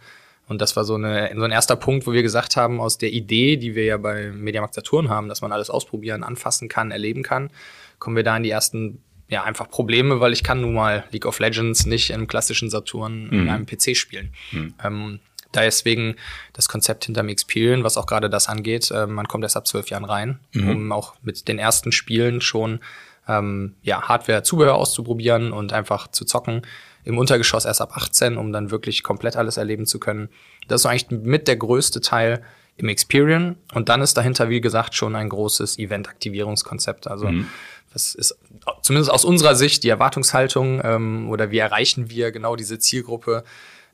Und 0.48 0.60
das 0.60 0.76
war 0.76 0.84
so, 0.84 0.94
eine, 0.94 1.30
so 1.36 1.42
ein 1.42 1.50
erster 1.50 1.76
Punkt, 1.76 2.06
wo 2.06 2.12
wir 2.12 2.22
gesagt 2.22 2.56
haben, 2.56 2.80
aus 2.80 2.98
der 2.98 3.12
Idee, 3.12 3.56
die 3.56 3.74
wir 3.74 3.84
ja 3.84 3.96
bei 3.98 4.30
Mediamarkt 4.32 4.74
Saturn 4.74 5.08
haben, 5.08 5.28
dass 5.28 5.42
man 5.42 5.52
alles 5.52 5.70
ausprobieren, 5.70 6.24
anfassen 6.24 6.68
kann, 6.68 6.90
erleben 6.90 7.22
kann, 7.22 7.50
kommen 7.98 8.16
wir 8.16 8.24
da 8.24 8.36
in 8.36 8.42
die 8.42 8.50
ersten 8.50 9.02
ja, 9.28 9.44
einfach 9.44 9.68
Probleme, 9.68 10.20
weil 10.20 10.32
ich 10.32 10.42
kann 10.42 10.62
nun 10.62 10.74
mal 10.74 11.04
League 11.10 11.26
of 11.26 11.38
Legends 11.38 11.84
nicht 11.84 12.10
im 12.10 12.26
klassischen 12.26 12.70
Saturn 12.70 13.26
mhm. 13.26 13.42
in 13.42 13.48
einem 13.50 13.66
PC 13.66 13.94
spielen. 13.94 14.32
Mhm. 14.52 14.74
Ähm, 14.82 15.20
da 15.52 15.62
deswegen 15.62 16.16
das 16.52 16.68
Konzept 16.68 17.06
hinterm 17.06 17.28
Experian, 17.28 17.84
was 17.84 17.96
auch 17.96 18.06
gerade 18.06 18.28
das 18.30 18.48
angeht, 18.48 18.90
äh, 18.90 19.06
man 19.06 19.28
kommt 19.28 19.44
erst 19.44 19.56
ab 19.56 19.66
zwölf 19.66 19.88
Jahren 19.88 20.04
rein, 20.04 20.40
mhm. 20.52 20.70
um 20.70 20.92
auch 20.92 21.14
mit 21.22 21.48
den 21.48 21.58
ersten 21.58 21.92
Spielen 21.92 22.40
schon 22.40 22.80
ähm, 23.28 23.76
ja, 23.82 24.02
Hardware, 24.02 24.42
Zubehör 24.42 24.74
auszuprobieren 24.74 25.52
und 25.52 25.72
einfach 25.72 26.08
zu 26.08 26.24
zocken 26.24 26.62
im 27.04 27.16
Untergeschoss 27.18 27.64
erst 27.64 27.80
ab 27.80 27.96
18, 27.96 28.36
um 28.36 28.52
dann 28.52 28.70
wirklich 28.70 29.02
komplett 29.02 29.36
alles 29.36 29.56
erleben 29.56 29.86
zu 29.86 29.98
können. 29.98 30.28
Das 30.66 30.82
ist 30.82 30.86
eigentlich 30.86 31.22
mit 31.22 31.48
der 31.48 31.56
größte 31.56 32.00
Teil 32.00 32.42
im 32.76 32.88
Experian. 32.88 33.56
Und 33.74 33.88
dann 33.88 34.00
ist 34.00 34.16
dahinter, 34.16 34.48
wie 34.48 34.60
gesagt, 34.60 34.94
schon 34.94 35.16
ein 35.16 35.28
großes 35.28 35.78
Event-Aktivierungskonzept. 35.78 37.08
Also 37.08 37.28
mhm. 37.28 37.48
das 37.92 38.14
ist 38.14 38.38
zumindest 38.82 39.10
aus 39.10 39.24
unserer 39.24 39.54
Sicht 39.54 39.84
die 39.84 39.88
Erwartungshaltung 39.88 40.80
ähm, 40.84 41.28
oder 41.28 41.50
wie 41.50 41.58
erreichen 41.58 42.10
wir 42.10 42.30
genau 42.30 42.56
diese 42.56 42.78
Zielgruppe. 42.78 43.44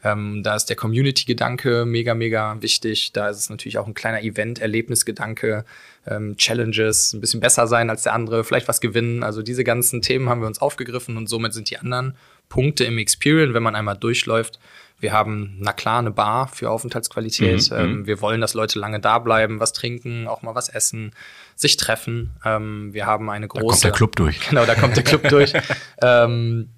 Ähm, 0.05 0.43
da 0.43 0.55
ist 0.55 0.67
der 0.67 0.77
Community-Gedanke 0.77 1.87
mega, 1.87 2.15
mega 2.15 2.61
wichtig. 2.61 3.13
Da 3.13 3.29
ist 3.29 3.39
es 3.39 3.51
natürlich 3.51 3.79
auch 3.79 3.87
ein 3.87 3.95
kleiner 3.95 4.23
Event-Erlebnisgedanke, 4.23 5.65
ähm, 6.07 6.37
Challenges, 6.37 7.15
ein 7.15 7.21
bisschen 7.23 7.41
besser 7.41 7.67
sein 7.67 7.89
als 7.89 8.03
der 8.03 8.13
andere, 8.13 8.45
vielleicht 8.45 8.69
was 8.69 8.83
gewinnen. 8.83 9.23
Also 9.23 9.43
diese 9.43 9.65
ganzen 9.65 10.03
Themen 10.03 10.29
haben 10.29 10.43
wir 10.43 10.47
uns 10.47 10.61
aufgegriffen 10.61 11.17
und 11.17 11.29
somit 11.29 11.55
sind 11.55 11.71
die 11.71 11.79
anderen 11.79 12.15
Punkte 12.51 12.85
im 12.85 12.99
Experience, 12.99 13.55
wenn 13.55 13.63
man 13.63 13.75
einmal 13.75 13.97
durchläuft. 13.97 14.59
Wir 15.01 15.13
haben, 15.13 15.57
na 15.59 15.73
klar, 15.73 15.99
eine 15.99 16.11
Bar 16.11 16.49
für 16.49 16.71
Aufenthaltsqualität. 16.71 17.71
Mhm, 17.71 17.77
ähm, 17.77 17.93
mhm. 17.93 18.07
wir 18.07 18.21
wollen, 18.21 18.41
dass 18.41 18.55
Leute 18.55 18.79
lange 18.79 19.01
da 19.01 19.19
bleiben, 19.19 19.59
was 19.59 19.73
trinken, 19.73 20.29
auch 20.29 20.43
mal 20.43 20.55
was 20.55 20.69
essen, 20.69 21.13
sich 21.57 21.77
treffen. 21.77 22.31
Ähm, 22.45 22.93
wir 22.93 23.07
haben 23.07 23.29
eine 23.29 23.49
große. 23.49 23.65
Da 23.65 23.71
kommt 23.71 23.85
der 23.85 23.93
Club 23.93 24.17
durch. 24.17 24.49
Genau, 24.49 24.65
da 24.67 24.75
kommt 24.75 24.97
der 24.97 25.05
Club 25.05 25.29
durch. 25.29 25.53
Ähm, 26.03 26.69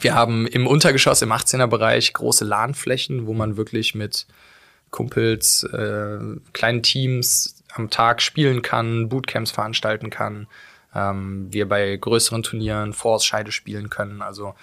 wir 0.00 0.14
haben 0.14 0.46
im 0.46 0.66
Untergeschoss, 0.66 1.22
im 1.22 1.32
18er 1.32 1.66
Bereich, 1.66 2.12
große 2.12 2.44
LAN-Flächen, 2.44 3.26
wo 3.26 3.34
man 3.34 3.56
wirklich 3.56 3.94
mit 3.94 4.26
Kumpels, 4.90 5.64
äh, 5.64 6.18
kleinen 6.52 6.82
Teams 6.82 7.62
am 7.74 7.90
Tag 7.90 8.22
spielen 8.22 8.62
kann, 8.62 9.08
Bootcamps 9.08 9.50
veranstalten 9.50 10.10
kann. 10.10 10.46
Ähm, 10.94 11.48
wir 11.50 11.68
bei 11.68 11.96
größeren 11.96 12.42
Turnieren 12.42 12.92
Force-Scheide 12.92 13.52
spielen 13.52 13.90
können. 13.90 14.22
Also 14.22 14.54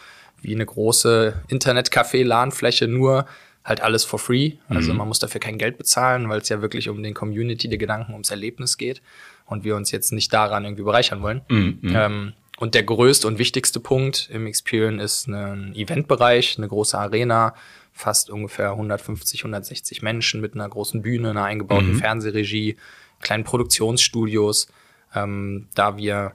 wie 0.42 0.54
eine 0.54 0.66
große 0.66 1.42
Internet-Café-LAN-Fläche, 1.48 2.88
nur 2.88 3.26
halt 3.64 3.82
alles 3.82 4.06
for 4.06 4.20
free. 4.20 4.54
Also 4.70 4.92
mhm. 4.92 5.00
man 5.00 5.08
muss 5.10 5.20
dafür 5.20 5.42
kein 5.42 5.58
Geld 5.58 5.78
bezahlen, 5.78 6.30
weil 6.30 6.40
es 6.40 6.50
ja 6.50 6.62
wirklich 6.62 6.90
um 6.90 7.04
den 7.04 7.14
Community, 7.14 7.68
der 7.68 7.78
Gedanken, 7.78 8.14
ums 8.14 8.32
Erlebnis 8.32 8.78
geht 8.78 9.02
und 9.46 9.64
wir 9.64 9.76
uns 9.76 9.92
jetzt 9.92 10.14
nicht 10.14 10.32
daran 10.32 10.64
irgendwie 10.64 10.84
bereichern 10.84 11.22
wollen. 11.22 11.42
Mhm. 11.50 11.80
Ähm, 11.84 12.34
und 12.58 12.74
der 12.76 12.84
größte 12.84 13.28
und 13.28 13.38
wichtigste 13.38 13.80
Punkt 13.80 14.30
im 14.32 14.48
Experian 14.48 15.00
ist 15.00 15.28
ein 15.28 15.76
Eventbereich, 15.76 16.58
eine 16.58 16.68
große 16.68 16.98
Arena, 16.98 17.54
fast 17.94 18.30
ungefähr 18.30 18.72
150, 18.72 19.42
160 19.42 20.02
Menschen 20.02 20.42
mit 20.42 20.56
einer 20.56 20.68
großen 20.68 21.02
Bühne, 21.02 21.32
einer 21.32 21.46
eingebauten 21.46 21.94
mhm. 21.94 22.00
Fernsehregie, 22.00 22.78
kleinen 23.22 23.44
Produktionsstudios, 23.44 24.68
ähm, 25.14 25.68
da 25.76 25.98
wir 25.98 26.34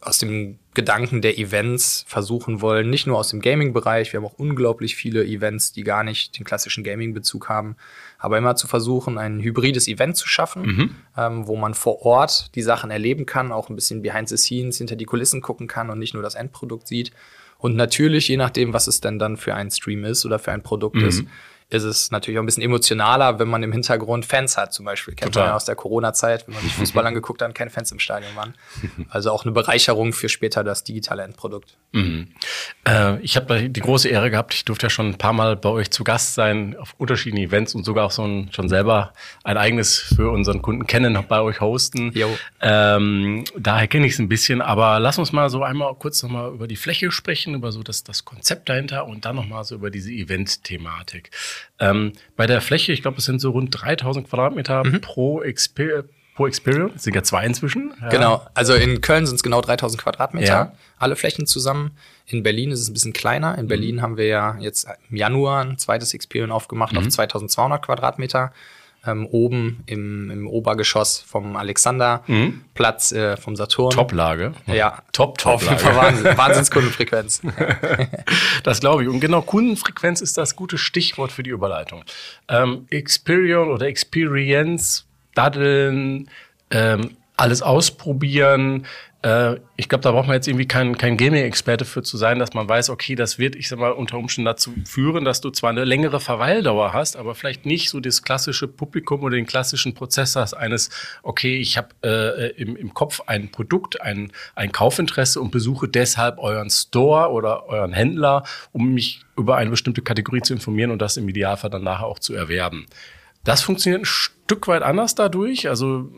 aus 0.00 0.18
dem 0.18 0.58
Gedanken 0.74 1.20
der 1.20 1.38
Events 1.38 2.04
versuchen 2.08 2.60
wollen, 2.60 2.90
nicht 2.90 3.06
nur 3.06 3.18
aus 3.18 3.28
dem 3.28 3.40
Gaming-Bereich, 3.40 4.12
wir 4.12 4.20
haben 4.20 4.26
auch 4.26 4.38
unglaublich 4.38 4.96
viele 4.96 5.24
Events, 5.24 5.72
die 5.72 5.84
gar 5.84 6.04
nicht 6.04 6.38
den 6.38 6.44
klassischen 6.44 6.84
Gaming-Bezug 6.84 7.48
haben, 7.48 7.76
aber 8.20 8.36
immer 8.38 8.54
zu 8.54 8.68
versuchen, 8.68 9.18
ein 9.18 9.40
hybrides 9.40 9.88
Event 9.88 10.16
zu 10.16 10.28
schaffen, 10.28 10.62
mhm. 10.62 10.96
ähm, 11.16 11.46
wo 11.46 11.56
man 11.56 11.72
vor 11.74 12.02
Ort 12.04 12.54
die 12.54 12.62
Sachen 12.62 12.90
erleben 12.90 13.24
kann, 13.24 13.50
auch 13.50 13.70
ein 13.70 13.74
bisschen 13.74 14.02
behind 14.02 14.28
the 14.28 14.36
scenes, 14.36 14.76
hinter 14.76 14.94
die 14.94 15.06
Kulissen 15.06 15.40
gucken 15.40 15.66
kann 15.66 15.88
und 15.88 15.98
nicht 15.98 16.12
nur 16.12 16.22
das 16.22 16.34
Endprodukt 16.34 16.86
sieht. 16.86 17.12
Und 17.56 17.76
natürlich, 17.76 18.28
je 18.28 18.36
nachdem, 18.36 18.72
was 18.72 18.86
es 18.86 19.00
denn 19.00 19.18
dann 19.18 19.38
für 19.38 19.54
ein 19.54 19.70
Stream 19.70 20.04
ist 20.04 20.24
oder 20.26 20.38
für 20.38 20.52
ein 20.52 20.62
Produkt 20.62 20.96
mhm. 20.96 21.08
ist, 21.08 21.24
ist 21.70 21.84
es 21.84 22.10
natürlich 22.10 22.38
auch 22.38 22.42
ein 22.42 22.46
bisschen 22.46 22.62
emotionaler, 22.62 23.38
wenn 23.38 23.48
man 23.48 23.62
im 23.62 23.72
Hintergrund 23.72 24.26
Fans 24.26 24.56
hat, 24.56 24.72
zum 24.72 24.84
Beispiel. 24.84 25.14
Kennt 25.14 25.32
Total. 25.32 25.46
man 25.46 25.52
ja 25.52 25.56
aus 25.56 25.64
der 25.64 25.76
Corona-Zeit, 25.76 26.46
wenn 26.46 26.54
man 26.54 26.62
sich 26.64 26.74
Fußball 26.74 27.06
angeguckt 27.06 27.40
hat 27.40 27.48
und 27.48 27.54
keine 27.54 27.70
Fans 27.70 27.92
im 27.92 28.00
Stadion 28.00 28.34
waren. 28.36 28.54
Also 29.08 29.30
auch 29.30 29.44
eine 29.44 29.52
Bereicherung 29.52 30.12
für 30.12 30.28
später 30.28 30.64
das 30.64 30.84
digitale 30.84 31.22
Endprodukt. 31.22 31.76
Äh, 32.84 33.20
ich 33.20 33.36
habe 33.36 33.68
die 33.68 33.80
große 33.80 34.08
Ehre 34.08 34.30
gehabt, 34.30 34.54
ich 34.54 34.64
durfte 34.64 34.86
ja 34.86 34.90
schon 34.90 35.06
ein 35.06 35.18
paar 35.18 35.32
Mal 35.32 35.56
bei 35.56 35.68
euch 35.68 35.90
zu 35.90 36.04
Gast 36.04 36.34
sein, 36.34 36.76
auf 36.76 36.94
unterschiedlichen 36.98 37.48
Events 37.48 37.74
und 37.74 37.84
sogar 37.84 38.06
auch 38.06 38.10
so 38.10 38.24
ein, 38.24 38.50
schon 38.52 38.68
selber 38.68 39.12
ein 39.44 39.56
eigenes 39.56 39.98
für 39.98 40.30
unseren 40.30 40.62
Kunden 40.62 40.86
kennen, 40.86 41.18
bei 41.28 41.40
euch 41.40 41.60
hosten. 41.60 42.12
Ähm, 42.60 43.44
daher 43.56 43.88
kenne 43.88 44.06
ich 44.06 44.14
es 44.14 44.18
ein 44.18 44.28
bisschen, 44.28 44.60
aber 44.62 45.00
lass 45.00 45.18
uns 45.18 45.32
mal 45.32 45.50
so 45.50 45.62
einmal 45.62 45.94
kurz 45.94 46.22
nochmal 46.22 46.52
über 46.52 46.66
die 46.66 46.76
Fläche 46.76 47.10
sprechen, 47.10 47.54
über 47.54 47.72
so 47.72 47.82
das, 47.82 48.04
das 48.04 48.24
Konzept 48.24 48.68
dahinter 48.68 49.06
und 49.06 49.24
dann 49.24 49.36
nochmal 49.36 49.64
so 49.64 49.74
über 49.74 49.90
diese 49.90 50.10
Event-Thematik. 50.10 51.30
Ähm, 51.78 52.12
bei 52.36 52.46
der 52.46 52.60
Fläche, 52.60 52.92
ich 52.92 53.02
glaube, 53.02 53.18
es 53.18 53.24
sind 53.24 53.40
so 53.40 53.50
rund 53.50 53.70
3000 53.70 54.28
Quadratmeter 54.28 54.84
Mhm. 54.84 55.00
pro, 55.00 55.42
Exper 55.42 56.04
pro 56.36 56.46
Experience, 56.46 56.92
es 56.96 57.02
sind 57.02 57.14
ja 57.14 57.22
zwei 57.22 57.44
inzwischen. 57.44 57.92
Ja. 58.00 58.08
Genau. 58.08 58.46
Also 58.54 58.74
in 58.74 59.00
Köln 59.00 59.26
sind 59.26 59.34
es 59.36 59.42
genau 59.42 59.60
3000 59.60 60.00
Quadratmeter. 60.02 60.46
Ja. 60.46 60.72
Alle 60.98 61.16
Flächen 61.16 61.46
zusammen. 61.46 61.90
In 62.26 62.42
Berlin 62.42 62.70
ist 62.70 62.80
es 62.80 62.88
ein 62.88 62.94
bisschen 62.94 63.12
kleiner. 63.12 63.58
In 63.58 63.66
Berlin 63.66 64.00
haben 64.00 64.16
wir 64.16 64.26
ja 64.26 64.56
jetzt 64.60 64.86
im 65.10 65.16
Januar 65.16 65.62
ein 65.64 65.76
zweites 65.76 66.14
Experience 66.14 66.52
aufgemacht 66.52 66.96
auf 66.96 67.06
2200 67.08 67.84
Quadratmeter. 67.84 68.52
Ähm, 69.06 69.26
oben 69.26 69.82
im, 69.86 70.30
im 70.30 70.46
Obergeschoss 70.46 71.20
vom 71.20 71.56
Alexanderplatz, 71.56 73.12
äh, 73.12 73.38
vom 73.38 73.56
Saturn. 73.56 73.90
Top-Lage. 73.90 74.52
Ja, 74.66 75.02
Top, 75.12 75.38
top 75.38 75.54
Auf 75.54 75.62
jeden 75.62 75.78
Fall 75.78 75.96
Wahnsinn, 75.96 76.36
Wahnsinnskundenfrequenz. 76.36 77.40
Das 78.62 78.80
glaube 78.80 79.02
ich. 79.04 79.08
Und 79.08 79.20
genau, 79.20 79.40
Kundenfrequenz 79.40 80.20
ist 80.20 80.36
das 80.36 80.54
gute 80.54 80.76
Stichwort 80.76 81.32
für 81.32 81.42
die 81.42 81.50
Überleitung. 81.50 82.04
Ähm, 82.48 82.86
Experience 82.90 83.70
oder 83.70 83.86
Experience, 83.86 85.06
daddeln, 85.34 86.28
ähm, 86.70 87.16
alles 87.36 87.62
ausprobieren. 87.62 88.86
Äh, 89.22 89.56
ich 89.76 89.88
glaube, 89.88 90.02
da 90.02 90.12
braucht 90.12 90.26
man 90.26 90.34
jetzt 90.34 90.48
irgendwie 90.48 90.66
kein, 90.66 90.96
kein 90.96 91.16
Gaming-Experte 91.16 91.84
für 91.84 92.02
zu 92.02 92.16
sein, 92.16 92.38
dass 92.38 92.54
man 92.54 92.68
weiß, 92.68 92.88
okay, 92.88 93.14
das 93.14 93.38
wird, 93.38 93.54
ich 93.54 93.68
sag 93.68 93.78
mal, 93.78 93.92
unter 93.92 94.16
Umständen 94.16 94.46
dazu 94.46 94.72
führen, 94.84 95.24
dass 95.24 95.40
du 95.40 95.50
zwar 95.50 95.70
eine 95.70 95.84
längere 95.84 96.20
Verweildauer 96.20 96.92
hast, 96.94 97.16
aber 97.16 97.34
vielleicht 97.34 97.66
nicht 97.66 97.90
so 97.90 98.00
das 98.00 98.22
klassische 98.22 98.66
Publikum 98.66 99.22
oder 99.22 99.36
den 99.36 99.46
klassischen 99.46 99.94
Prozess 99.94 100.36
hast 100.36 100.54
eines, 100.54 100.90
okay, 101.22 101.58
ich 101.58 101.76
habe 101.76 101.88
äh, 102.02 102.50
im, 102.60 102.76
im 102.76 102.94
Kopf 102.94 103.20
ein 103.26 103.50
Produkt, 103.50 104.00
ein, 104.00 104.32
ein 104.54 104.72
Kaufinteresse 104.72 105.40
und 105.40 105.50
besuche 105.50 105.88
deshalb 105.88 106.38
euren 106.38 106.70
Store 106.70 107.30
oder 107.30 107.66
euren 107.66 107.92
Händler, 107.92 108.44
um 108.72 108.94
mich 108.94 109.22
über 109.36 109.56
eine 109.56 109.70
bestimmte 109.70 110.02
Kategorie 110.02 110.40
zu 110.40 110.54
informieren 110.54 110.90
und 110.90 111.00
das 111.02 111.16
im 111.16 111.28
Idealfall 111.28 111.70
dann 111.70 111.84
nachher 111.84 112.06
auch 112.06 112.18
zu 112.18 112.34
erwerben. 112.34 112.86
Das 113.44 113.62
funktioniert 113.62 114.02
ein 114.02 114.06
Stück 114.06 114.68
weit 114.68 114.82
anders 114.82 115.14
dadurch. 115.14 115.68
Also, 115.68 116.10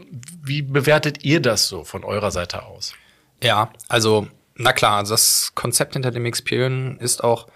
wie 0.42 0.62
bewertet 0.62 1.24
ihr 1.24 1.40
das 1.40 1.68
so 1.68 1.84
von 1.84 2.04
eurer 2.04 2.30
Seite 2.30 2.64
aus? 2.64 2.94
Ja, 3.42 3.72
also, 3.88 4.26
na 4.56 4.72
klar, 4.72 4.98
also 4.98 5.14
das 5.14 5.52
Konzept 5.54 5.94
hinter 5.94 6.10
dem 6.10 6.26
Experian 6.26 6.98
ist 6.98 7.22
auch 7.22 7.48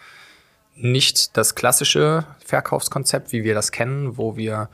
nicht 0.75 1.37
das 1.37 1.55
klassische 1.55 2.27
Verkaufskonzept, 2.45 3.33
wie 3.33 3.45
wir 3.45 3.55
das 3.55 3.73
kennen, 3.73 4.17
wo 4.17 4.37
wir 4.37 4.69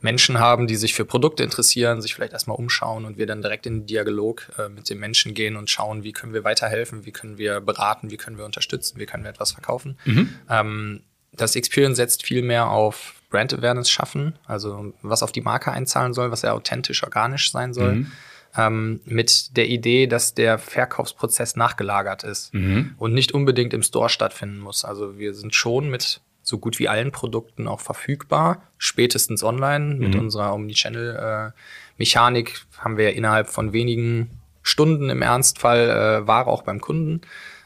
Menschen 0.00 0.38
haben, 0.38 0.66
die 0.66 0.76
sich 0.76 0.94
für 0.94 1.04
Produkte 1.04 1.42
interessieren, 1.42 2.00
sich 2.00 2.14
vielleicht 2.14 2.32
erstmal 2.32 2.56
umschauen 2.56 3.04
und 3.04 3.18
wir 3.18 3.26
dann 3.26 3.42
direkt 3.42 3.66
in 3.66 3.80
den 3.80 3.86
Dialog 3.86 4.48
äh, 4.58 4.68
mit 4.68 4.88
den 4.88 4.98
Menschen 4.98 5.34
gehen 5.34 5.56
und 5.56 5.70
schauen, 5.70 6.04
wie 6.04 6.12
können 6.12 6.32
wir 6.32 6.44
weiterhelfen, 6.44 7.04
wie 7.04 7.10
können 7.10 7.38
wir 7.38 7.60
beraten, 7.60 8.10
wie 8.10 8.16
können 8.16 8.38
wir 8.38 8.44
unterstützen, 8.44 8.98
wie 9.00 9.06
können 9.06 9.24
wir 9.24 9.30
etwas 9.30 9.52
verkaufen. 9.52 9.98
Ähm, 10.48 11.02
das 11.32 11.56
Experience 11.56 11.96
setzt 11.96 12.22
viel 12.22 12.42
mehr 12.42 12.70
auf 12.70 13.14
Brand 13.30 13.52
Awareness 13.52 13.90
schaffen, 13.90 14.38
also 14.46 14.92
was 15.02 15.22
auf 15.22 15.32
die 15.32 15.40
Marke 15.40 15.72
einzahlen 15.72 16.14
soll, 16.14 16.30
was 16.30 16.42
sehr 16.42 16.54
authentisch, 16.54 17.02
organisch 17.02 17.52
sein 17.52 17.74
soll, 17.74 18.06
ähm, 18.56 19.00
mit 19.04 19.56
der 19.56 19.68
Idee, 19.68 20.06
dass 20.06 20.34
der 20.34 20.58
Verkaufsprozess 20.58 21.56
nachgelagert 21.56 22.24
ist 22.24 22.52
und 22.96 23.12
nicht 23.12 23.32
unbedingt 23.32 23.74
im 23.74 23.82
Store 23.82 24.08
stattfinden 24.08 24.58
muss. 24.58 24.84
Also 24.84 25.18
wir 25.18 25.34
sind 25.34 25.54
schon 25.54 25.90
mit 25.90 26.20
so 26.42 26.58
gut 26.58 26.78
wie 26.78 26.88
allen 26.88 27.12
Produkten 27.12 27.68
auch 27.68 27.80
verfügbar, 27.80 28.62
spätestens 28.78 29.44
online. 29.44 29.96
Mit 29.96 30.16
unserer 30.16 30.54
Omnichannel-Mechanik 30.54 32.62
haben 32.78 32.96
wir 32.96 33.14
innerhalb 33.14 33.50
von 33.50 33.74
wenigen 33.74 34.30
Stunden 34.62 35.10
im 35.10 35.22
Ernstfall 35.22 36.22
äh, 36.22 36.26
Ware 36.26 36.46
auch 36.46 36.62
beim 36.62 36.80
Kunden. 36.80 37.20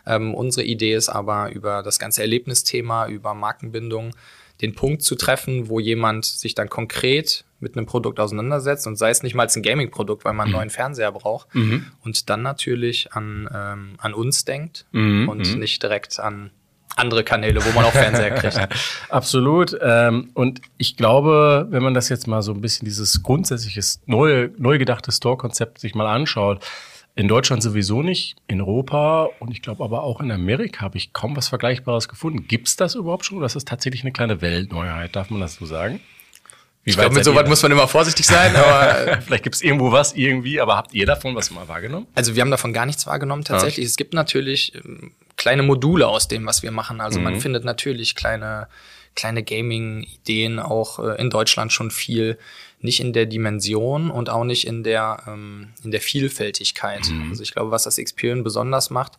Ähm, 0.05 0.35
unsere 0.35 0.67
Idee 0.67 0.95
ist 0.95 1.09
aber 1.09 1.53
über 1.53 1.83
das 1.83 1.99
ganze 1.99 2.23
Erlebnisthema, 2.23 3.07
über 3.07 3.35
Markenbindung, 3.35 4.15
den 4.63 4.75
Punkt 4.75 5.03
zu 5.03 5.17
treffen, 5.17 5.69
wo 5.69 5.81
jemand 5.81 6.25
sich 6.25 6.55
dann 6.55 6.69
konkret 6.69 7.45
mit 7.61 7.77
einem 7.77 7.87
Produkt 7.87 8.21
auseinandersetzt 8.21 8.87
und 8.87 8.97
sei 8.97 9.11
es 9.11 9.23
nicht 9.23 9.35
mal 9.35 9.47
ein 9.47 9.63
Gaming-Produkt, 9.63 10.25
weil 10.25 10.33
man 10.33 10.47
einen 10.47 10.55
neuen 10.55 10.71
Fernseher 10.71 11.13
braucht 11.13 11.49
und 11.55 12.31
dann 12.31 12.43
natürlich 12.43 13.13
an, 13.13 13.49
ähm, 13.55 13.95
an 13.99 14.15
uns 14.15 14.45
denkt 14.45 14.87
und 14.93 15.59
nicht 15.59 15.83
direkt 15.83 16.19
an 16.19 16.51
andere 16.97 17.25
Kanäle, 17.25 17.65
wo 17.65 17.71
man 17.71 17.85
auch 17.85 17.93
Fernseher 17.93 18.31
kriegt. 18.33 18.69
Absolut. 19.09 19.77
Ähm, 19.81 20.31
und 20.35 20.61
ich 20.77 20.97
glaube, 20.97 21.67
wenn 21.71 21.83
man 21.83 21.95
das 21.95 22.09
jetzt 22.09 22.27
mal 22.27 22.43
so 22.43 22.53
ein 22.53 22.61
bisschen 22.61 22.85
dieses 22.85 23.23
grundsätzliches, 23.23 24.03
neue, 24.07 24.51
neu 24.59 24.79
gedachte 24.79 25.13
Store-Konzept 25.13 25.79
sich 25.79 25.95
mal 25.95 26.07
anschaut, 26.07 26.65
in 27.15 27.29
Deutschland 27.29 27.63
sowieso 27.63 28.03
nicht, 28.03 28.37
in 28.47 28.61
Europa 28.61 29.29
und 29.39 29.51
ich 29.51 29.61
glaube 29.61 29.85
aber 29.85 30.03
auch 30.03 30.21
in 30.21 30.31
Amerika 30.31 30.81
habe 30.81 30.97
ich 30.97 31.13
kaum 31.13 31.37
was 31.37 31.49
Vergleichbares 31.49 32.09
gefunden. 32.09 32.47
Gibt 32.49 32.69
es 32.69 32.77
das 32.77 32.95
überhaupt 32.95 33.25
schon 33.25 33.37
oder 33.37 33.47
ist 33.47 33.57
das 33.57 33.65
tatsächlich 33.65 34.03
eine 34.03 34.13
kleine 34.13 34.41
Weltneuheit? 34.41 35.15
Darf 35.15 35.29
man 35.31 35.41
das 35.41 35.57
so 35.57 35.67
sagen? 35.67 36.01
Wie 36.85 36.91
Ich 36.91 36.97
glaube, 36.97 37.15
mit 37.15 37.25
sowas 37.25 37.49
muss 37.49 37.63
man 37.63 37.71
immer 37.71 37.87
vorsichtig 37.87 38.27
sein, 38.27 38.57
aber 38.57 39.21
Vielleicht 39.27 39.45
gibt 39.45 39.55
es 39.55 39.63
irgendwo 39.63 39.93
was 39.93 40.15
irgendwie, 40.15 40.61
aber 40.61 40.77
habt 40.77 40.95
ihr 40.95 41.07
davon 41.07 41.37
was 41.37 41.51
mal 41.51 41.69
wahrgenommen? 41.69 42.07
Also 42.15 42.35
wir 42.35 42.41
haben 42.41 42.51
davon 42.51 42.73
gar 42.73 42.87
nichts 42.87 43.07
wahrgenommen 43.07 43.45
tatsächlich. 43.45 43.87
Es 43.87 43.97
gibt 43.97 44.15
natürlich 44.15 44.75
ähm, 44.75 45.13
kleine 45.37 45.63
Module 45.63 46.09
aus 46.09 46.29
dem, 46.29 46.47
was 46.47 46.63
wir 46.63 46.73
machen. 46.73 47.01
Also 47.01 47.21
man 47.21 47.41
findet 47.41 47.65
natürlich 47.65 48.15
kleine, 48.15 48.69
kleine 49.15 49.43
Gaming-Ideen 49.43 50.59
auch 50.59 50.99
äh, 50.99 51.21
in 51.21 51.31
Deutschland 51.31 51.73
schon 51.73 51.91
viel. 51.91 52.39
Nicht 52.83 53.01
in 53.01 53.13
der 53.13 53.27
Dimension 53.27 54.11
und 54.11 54.29
auch 54.29 54.45
nicht 54.45 54.67
in 54.67 54.83
der, 54.83 55.23
ähm, 55.27 55.69
in 55.83 55.91
der 55.93 56.01
Vielfältigkeit. 56.01 57.03
Also 57.31 57.43
ich 57.43 57.53
glaube, 57.53 57.71
was 57.71 57.85
das 57.85 57.97
Experience 57.99 58.45
besonders 58.45 58.91
macht 58.91 59.13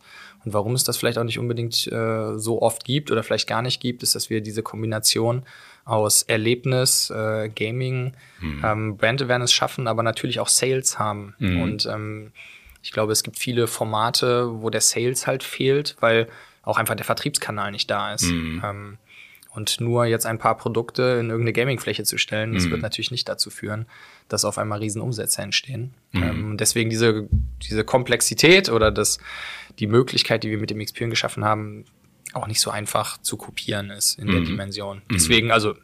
und 0.44 0.52
warum 0.52 0.74
es 0.74 0.84
das 0.84 0.96
vielleicht 0.96 1.18
auch 1.18 1.24
nicht 1.24 1.38
unbedingt 1.38 1.86
äh, 1.90 2.38
so 2.38 2.62
oft 2.62 2.84
gibt 2.84 3.10
oder 3.10 3.22
vielleicht 3.22 3.48
gar 3.48 3.62
nicht 3.62 3.80
gibt, 3.80 4.02
ist, 4.02 4.14
dass 4.14 4.30
wir 4.30 4.40
diese 4.42 4.62
Kombination 4.62 5.42
aus 5.86 6.22
Erlebnis, 6.22 7.10
äh, 7.10 7.48
Gaming, 7.48 8.12
ähm, 8.64 8.96
Brand 8.96 9.22
Awareness 9.22 9.52
schaffen, 9.52 9.86
aber 9.88 10.02
natürlich 10.02 10.40
auch 10.40 10.48
Sales 10.48 10.98
haben. 10.98 11.34
Und 11.62 11.86
ähm, 11.86 12.32
ich 12.82 12.92
glaube, 12.92 13.12
es 13.12 13.22
gibt 13.22 13.38
viele 13.38 13.66
Formate, 13.66 14.60
wo 14.62 14.68
der 14.70 14.80
Sales 14.82 15.26
halt 15.26 15.42
fehlt, 15.42 15.96
weil 16.00 16.28
auch 16.62 16.76
einfach 16.78 16.94
der 16.94 17.04
Vertriebskanal 17.04 17.70
nicht 17.72 17.90
da 17.90 18.12
ist. 18.14 18.24
Ähm, 18.64 18.98
und 19.54 19.80
nur 19.80 20.04
jetzt 20.04 20.26
ein 20.26 20.38
paar 20.38 20.56
Produkte 20.56 21.02
in 21.20 21.30
irgendeine 21.30 21.52
Gamingfläche 21.52 22.04
zu 22.04 22.18
stellen, 22.18 22.54
das 22.54 22.70
wird 22.70 22.82
natürlich 22.82 23.10
nicht 23.10 23.28
dazu 23.28 23.50
führen, 23.50 23.86
dass 24.28 24.44
auf 24.44 24.58
einmal 24.58 24.80
Riesenumsätze 24.80 25.42
entstehen. 25.42 25.94
Ähm, 26.12 26.56
deswegen 26.56 26.90
diese, 26.90 27.28
diese 27.62 27.84
Komplexität 27.84 28.68
oder 28.68 28.90
das, 28.90 29.18
die 29.78 29.86
Möglichkeit, 29.86 30.42
die 30.42 30.50
wir 30.50 30.58
mit 30.58 30.70
dem 30.70 30.80
Experience 30.80 31.12
geschaffen 31.12 31.44
haben, 31.44 31.84
auch 32.32 32.46
nicht 32.46 32.60
so 32.60 32.70
einfach 32.70 33.18
zu 33.18 33.36
kopieren 33.36 33.90
ist 33.90 34.18
in 34.18 34.26
der 34.26 34.40
Dimension. 34.40 35.02
Deswegen, 35.10 35.52
also 35.52 35.74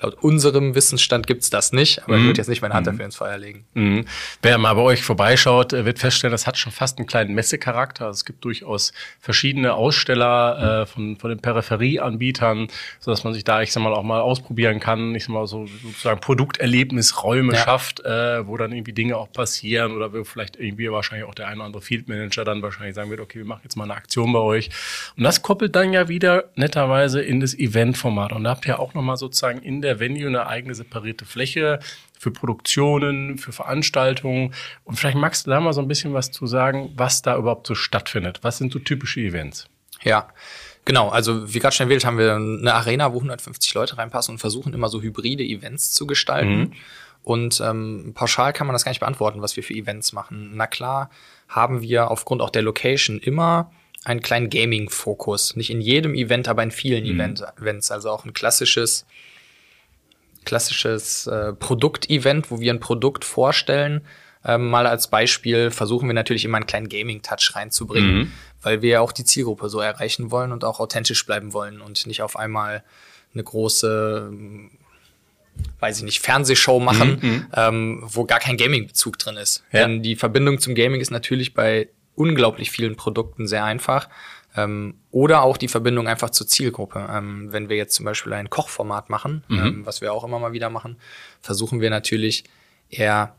laut 0.00 0.14
unserem 0.22 0.74
Wissensstand 0.74 1.26
gibt's 1.26 1.48
das 1.50 1.72
nicht, 1.72 2.02
aber 2.04 2.16
ich 2.16 2.24
würde 2.24 2.38
jetzt 2.38 2.48
nicht 2.48 2.62
meine 2.62 2.74
Hand 2.74 2.86
dafür 2.86 3.04
ins 3.04 3.16
Feuer 3.16 3.38
legen. 3.38 3.64
Mhm. 3.74 4.04
Wer 4.42 4.58
mal 4.58 4.74
bei 4.74 4.82
euch 4.82 5.02
vorbeischaut, 5.02 5.72
äh, 5.72 5.84
wird 5.84 5.98
feststellen, 5.98 6.32
das 6.32 6.46
hat 6.46 6.58
schon 6.58 6.72
fast 6.72 6.98
einen 6.98 7.06
kleinen 7.06 7.34
Messecharakter. 7.34 8.06
Also 8.06 8.18
es 8.18 8.24
gibt 8.24 8.44
durchaus 8.44 8.92
verschiedene 9.20 9.74
Aussteller 9.74 10.82
äh, 10.82 10.86
von, 10.86 11.16
von 11.16 11.30
den 11.30 11.40
Peripherieanbietern, 11.40 12.68
sodass 13.00 13.24
man 13.24 13.32
sich 13.32 13.44
da, 13.44 13.62
ich 13.62 13.72
sag 13.72 13.82
mal, 13.82 13.92
auch 13.94 14.02
mal 14.02 14.20
ausprobieren 14.20 14.80
kann. 14.80 15.14
Ich 15.14 15.24
sag 15.24 15.30
mal, 15.32 15.46
so 15.46 15.66
sozusagen 15.66 16.20
Produkterlebnisräume 16.20 17.54
Ja. 17.54 17.64
schafft, 17.64 18.00
äh, 18.00 18.46
wo 18.46 18.56
dann 18.56 18.72
irgendwie 18.72 18.92
Dinge 18.92 19.16
auch 19.16 19.32
passieren 19.32 19.92
oder 19.92 20.12
wo 20.12 20.24
vielleicht 20.24 20.56
irgendwie 20.56 20.90
wahrscheinlich 20.90 21.26
auch 21.28 21.34
der 21.34 21.46
eine 21.48 21.56
oder 21.56 21.66
andere 21.66 21.82
Field 21.82 22.08
Manager 22.08 22.44
dann 22.44 22.62
wahrscheinlich 22.62 22.94
sagen 22.94 23.10
wird, 23.10 23.20
okay, 23.20 23.38
wir 23.38 23.46
machen 23.46 23.60
jetzt 23.64 23.76
mal 23.76 23.84
eine 23.84 23.94
Aktion 23.94 24.32
bei 24.32 24.40
euch. 24.40 24.70
Und 25.16 25.24
das 25.24 25.42
koppelt 25.42 25.74
dann 25.76 25.92
ja 25.92 26.08
wieder 26.08 26.44
netterweise 26.56 27.22
in 27.22 27.40
das 27.40 27.54
Eventformat. 27.54 28.32
Und 28.32 28.44
da 28.44 28.50
habt 28.50 28.66
ihr 28.66 28.78
auch 28.78 28.94
nochmal 28.94 29.16
sozusagen 29.16 29.60
in 29.62 29.80
der 29.80 29.85
Venue 30.00 30.26
eine 30.26 30.46
eigene 30.46 30.74
separierte 30.74 31.24
Fläche 31.24 31.80
für 32.18 32.30
Produktionen, 32.30 33.38
für 33.38 33.52
Veranstaltungen. 33.52 34.54
Und 34.84 34.98
vielleicht 34.98 35.16
magst 35.16 35.46
du 35.46 35.50
da 35.50 35.60
mal 35.60 35.72
so 35.72 35.80
ein 35.80 35.88
bisschen 35.88 36.14
was 36.14 36.30
zu 36.30 36.46
sagen, 36.46 36.92
was 36.96 37.22
da 37.22 37.36
überhaupt 37.36 37.66
so 37.66 37.74
stattfindet. 37.74 38.40
Was 38.42 38.58
sind 38.58 38.72
so 38.72 38.78
typische 38.78 39.20
Events? 39.20 39.68
Ja, 40.02 40.28
genau. 40.84 41.08
Also 41.08 41.52
wie 41.52 41.58
gerade 41.58 41.74
schon 41.74 41.86
erwähnt, 41.86 42.04
haben 42.04 42.18
wir 42.18 42.34
eine 42.34 42.74
Arena, 42.74 43.12
wo 43.12 43.16
150 43.16 43.74
Leute 43.74 43.98
reinpassen 43.98 44.34
und 44.34 44.38
versuchen 44.38 44.72
immer 44.72 44.88
so 44.88 45.02
hybride 45.02 45.44
Events 45.44 45.92
zu 45.92 46.06
gestalten. 46.06 46.74
Und 47.26 47.60
ähm, 47.60 48.12
pauschal 48.14 48.52
kann 48.52 48.68
man 48.68 48.74
das 48.74 48.84
gar 48.84 48.92
nicht 48.92 49.00
beantworten, 49.00 49.42
was 49.42 49.56
wir 49.56 49.64
für 49.64 49.74
Events 49.74 50.12
machen. 50.12 50.52
Na 50.54 50.68
klar, 50.68 51.10
haben 51.48 51.82
wir 51.82 52.10
aufgrund 52.10 52.40
auch 52.40 52.50
der 52.50 52.62
Location 52.62 53.18
immer 53.18 53.72
einen 54.04 54.20
kleinen 54.20 54.48
Gaming-Fokus. 54.48 55.56
Nicht 55.56 55.70
in 55.70 55.80
jedem 55.80 56.14
Event, 56.14 56.46
aber 56.46 56.62
in 56.62 56.70
vielen 56.70 57.02
mhm. 57.02 57.18
Event 57.18 57.44
Events. 57.60 57.90
Also 57.90 58.10
auch 58.10 58.24
ein 58.24 58.32
klassisches, 58.32 59.06
klassisches 60.46 61.26
äh, 61.26 61.52
Produktevent, 61.52 62.50
wo 62.50 62.60
wir 62.60 62.72
ein 62.72 62.80
Produkt 62.80 63.24
vorstellen. 63.24 64.00
Ähm, 64.44 64.70
mal 64.70 64.86
als 64.86 65.08
Beispiel 65.08 65.70
versuchen 65.70 66.08
wir 66.08 66.14
natürlich 66.14 66.44
immer 66.44 66.56
einen 66.56 66.66
kleinen 66.66 66.88
Gaming-Touch 66.88 67.52
reinzubringen, 67.54 68.16
mhm. 68.16 68.32
weil 68.62 68.80
wir 68.80 69.02
auch 69.02 69.12
die 69.12 69.24
Zielgruppe 69.24 69.68
so 69.68 69.80
erreichen 69.80 70.30
wollen 70.30 70.52
und 70.52 70.64
auch 70.64 70.80
authentisch 70.80 71.26
bleiben 71.26 71.52
wollen 71.52 71.82
und 71.82 72.06
nicht 72.06 72.22
auf 72.22 72.36
einmal 72.36 72.82
eine 73.34 73.44
große 73.44 74.30
weiß 75.80 75.98
ich 75.98 76.04
nicht, 76.04 76.20
Fernsehshow 76.20 76.80
machen, 76.80 77.18
mhm, 77.20 77.28
mhm. 77.28 77.46
ähm, 77.54 78.02
wo 78.02 78.24
gar 78.24 78.40
kein 78.40 78.56
Gaming-Bezug 78.56 79.18
drin 79.18 79.36
ist. 79.36 79.64
Ja. 79.72 79.80
Denn 79.80 80.02
die 80.02 80.16
Verbindung 80.16 80.58
zum 80.58 80.74
Gaming 80.74 81.00
ist 81.00 81.10
natürlich 81.10 81.54
bei 81.54 81.88
unglaublich 82.14 82.70
vielen 82.70 82.96
Produkten 82.96 83.46
sehr 83.46 83.64
einfach. 83.64 84.08
Ähm, 84.56 84.94
oder 85.10 85.42
auch 85.42 85.56
die 85.56 85.68
Verbindung 85.68 86.08
einfach 86.08 86.30
zur 86.30 86.46
Zielgruppe. 86.46 87.06
Ähm, 87.10 87.52
wenn 87.52 87.68
wir 87.68 87.76
jetzt 87.76 87.94
zum 87.94 88.04
Beispiel 88.04 88.32
ein 88.32 88.50
Kochformat 88.50 89.10
machen, 89.10 89.44
mhm. 89.48 89.58
ähm, 89.58 89.86
was 89.86 90.00
wir 90.00 90.12
auch 90.12 90.24
immer 90.24 90.38
mal 90.38 90.52
wieder 90.52 90.70
machen, 90.70 90.96
versuchen 91.40 91.80
wir 91.80 91.90
natürlich 91.90 92.44
eher 92.88 93.34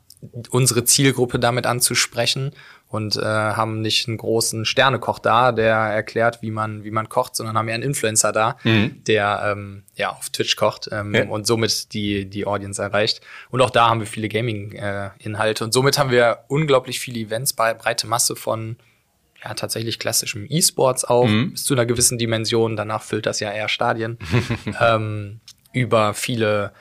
unsere 0.50 0.84
Zielgruppe 0.84 1.40
damit 1.40 1.66
anzusprechen 1.68 2.52
und 2.88 3.18
äh, 3.18 3.22
haben 3.22 3.82
nicht 3.82 4.08
einen 4.08 4.18
großen 4.18 4.66
Sternekoch 4.66 5.20
da, 5.20 5.52
der 5.52 5.76
erklärt, 5.76 6.42
wie 6.42 6.52
man 6.52 6.84
wie 6.84 6.92
man 6.92 7.10
kocht, 7.10 7.36
sondern 7.36 7.58
haben 7.58 7.68
eher 7.68 7.76
einen 7.76 7.84
Influencer 7.84 8.32
da, 8.32 8.58
mhm. 8.64 9.04
der 9.04 9.42
ähm, 9.52 9.84
ja 9.96 10.12
auf 10.12 10.30
Twitch 10.30 10.56
kocht 10.56 10.90
ähm, 10.92 11.14
ja. 11.14 11.26
und 11.26 11.46
somit 11.46 11.94
die 11.94 12.26
die 12.26 12.46
Audience 12.48 12.82
erreicht. 12.82 13.22
Und 13.50 13.62
auch 13.62 13.70
da 13.70 13.90
haben 13.90 14.00
wir 14.00 14.08
viele 14.08 14.30
Gaming-Inhalte 14.30 15.64
äh, 15.64 15.66
und 15.66 15.74
somit 15.74 16.00
haben 16.00 16.12
wir 16.12 16.46
unglaublich 16.48 17.00
viele 17.00 17.20
Events, 17.20 17.54
bei 17.54 17.74
breite 17.74 18.08
Masse 18.08 18.36
von 18.36 18.78
ja 19.44 19.54
tatsächlich 19.54 20.00
klassischem 20.00 20.46
E-Sports 20.50 21.06
auch 21.06 21.28
mhm. 21.28 21.52
bis 21.52 21.66
zu 21.66 21.74
einer 21.74 21.86
gewissen 21.86 22.18
Dimension. 22.18 22.76
Danach 22.76 23.04
füllt 23.04 23.26
das 23.26 23.40
ja 23.40 23.52
eher 23.52 23.70
Stadien 23.70 24.18
ähm, 24.82 25.40
über 25.74 26.14
viele 26.14 26.72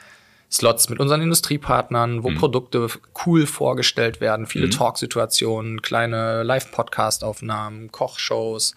Slots 0.50 0.88
mit 0.88 1.00
unseren 1.00 1.22
Industriepartnern, 1.22 2.22
wo 2.22 2.30
mhm. 2.30 2.36
Produkte 2.36 2.88
cool 3.26 3.46
vorgestellt 3.46 4.20
werden, 4.20 4.46
viele 4.46 4.66
mhm. 4.66 4.70
Talksituationen, 4.70 5.82
kleine 5.82 6.42
Live-Podcast-Aufnahmen, 6.44 7.90
Kochshows 7.90 8.74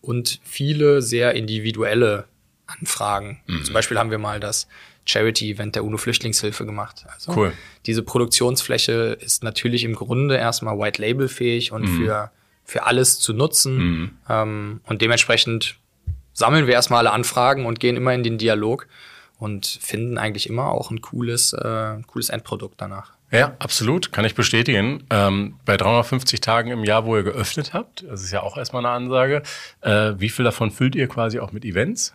und 0.00 0.40
viele 0.42 1.00
sehr 1.00 1.34
individuelle 1.34 2.26
Anfragen. 2.66 3.40
Mhm. 3.46 3.64
Zum 3.64 3.74
Beispiel 3.74 3.98
haben 3.98 4.10
wir 4.10 4.18
mal 4.18 4.40
das 4.40 4.66
Charity-Event 5.04 5.74
der 5.74 5.84
UNO-Flüchtlingshilfe 5.84 6.64
gemacht. 6.66 7.04
Also 7.12 7.32
cool. 7.36 7.52
diese 7.86 8.02
Produktionsfläche 8.02 9.16
ist 9.20 9.42
natürlich 9.42 9.84
im 9.84 9.94
Grunde 9.94 10.36
erstmal 10.36 10.78
White-Label-fähig 10.78 11.72
und 11.72 11.82
mhm. 11.82 11.96
für, 11.98 12.30
für 12.64 12.84
alles 12.84 13.18
zu 13.18 13.32
nutzen. 13.32 13.76
Mhm. 13.76 14.10
Ähm, 14.28 14.80
und 14.84 15.02
dementsprechend 15.02 15.76
sammeln 16.32 16.66
wir 16.66 16.74
erstmal 16.74 17.00
alle 17.00 17.12
Anfragen 17.12 17.66
und 17.66 17.80
gehen 17.80 17.96
immer 17.96 18.14
in 18.14 18.22
den 18.22 18.38
Dialog 18.38 18.86
und 19.38 19.66
finden 19.66 20.18
eigentlich 20.18 20.48
immer 20.48 20.66
auch 20.66 20.90
ein 20.90 21.00
cooles, 21.00 21.52
äh, 21.52 21.96
cooles 22.06 22.28
Endprodukt 22.28 22.80
danach. 22.80 23.12
Ja, 23.32 23.56
absolut, 23.58 24.12
kann 24.12 24.26
ich 24.26 24.34
bestätigen. 24.34 25.04
Ähm, 25.10 25.54
bei 25.64 25.78
350 25.78 26.40
Tagen 26.40 26.70
im 26.70 26.84
Jahr, 26.84 27.06
wo 27.06 27.16
ihr 27.16 27.22
geöffnet 27.22 27.72
habt, 27.72 28.04
das 28.06 28.22
ist 28.22 28.30
ja 28.30 28.42
auch 28.42 28.58
erstmal 28.58 28.84
eine 28.84 28.94
Ansage, 28.94 29.42
äh, 29.80 30.12
wie 30.18 30.28
viel 30.28 30.44
davon 30.44 30.70
füllt 30.70 30.94
ihr 30.94 31.08
quasi 31.08 31.40
auch 31.40 31.50
mit 31.50 31.64
Events? 31.64 32.14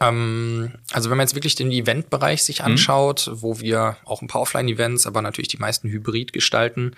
Ähm, 0.00 0.72
also 0.92 1.10
wenn 1.10 1.16
man 1.16 1.26
jetzt 1.26 1.36
wirklich 1.36 1.54
den 1.54 1.70
Eventbereich 1.70 2.42
sich 2.42 2.58
mhm. 2.58 2.66
anschaut, 2.66 3.28
mhm. 3.28 3.42
wo 3.42 3.60
wir 3.60 3.96
auch 4.04 4.20
ein 4.20 4.28
paar 4.28 4.42
Offline-Events, 4.42 5.06
aber 5.06 5.22
natürlich 5.22 5.48
die 5.48 5.58
meisten 5.58 5.88
Hybrid 5.88 6.32
gestalten, 6.32 6.92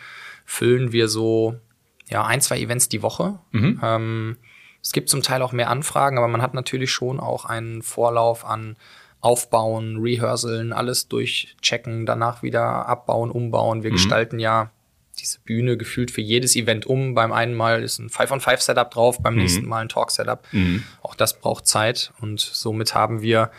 füllen 0.44 0.92
wir 0.92 1.08
so 1.08 1.54
ja 2.08 2.24
ein, 2.24 2.40
zwei 2.40 2.58
Events 2.58 2.88
die 2.88 3.02
Woche. 3.02 3.38
Mhm. 3.52 3.80
Ähm, 3.82 4.36
es 4.82 4.92
gibt 4.92 5.08
zum 5.08 5.22
Teil 5.22 5.42
auch 5.42 5.52
mehr 5.52 5.70
Anfragen, 5.70 6.18
aber 6.18 6.28
man 6.28 6.42
hat 6.42 6.54
natürlich 6.54 6.90
schon 6.90 7.20
auch 7.20 7.44
einen 7.44 7.82
Vorlauf 7.82 8.44
an 8.44 8.76
aufbauen, 9.20 9.98
rehearseln, 10.00 10.72
alles 10.72 11.08
durchchecken, 11.08 12.06
danach 12.06 12.42
wieder 12.42 12.86
abbauen, 12.86 13.30
umbauen. 13.30 13.82
Wir 13.82 13.90
mhm. 13.90 13.94
gestalten 13.94 14.38
ja 14.38 14.70
diese 15.18 15.40
Bühne 15.40 15.76
gefühlt 15.76 16.12
für 16.12 16.20
jedes 16.20 16.54
Event 16.54 16.86
um. 16.86 17.14
Beim 17.14 17.32
einen 17.32 17.54
Mal 17.54 17.82
ist 17.82 17.98
ein 17.98 18.08
5-on-5-Setup 18.08 18.90
drauf, 18.90 19.20
beim 19.20 19.34
mhm. 19.34 19.40
nächsten 19.40 19.66
Mal 19.66 19.82
ein 19.82 19.88
Talk-Setup. 19.88 20.46
Mhm. 20.52 20.84
Auch 21.02 21.16
das 21.16 21.38
braucht 21.38 21.66
Zeit 21.66 22.12
und 22.20 22.40
somit 22.40 22.94
haben 22.94 23.20
wir 23.20 23.50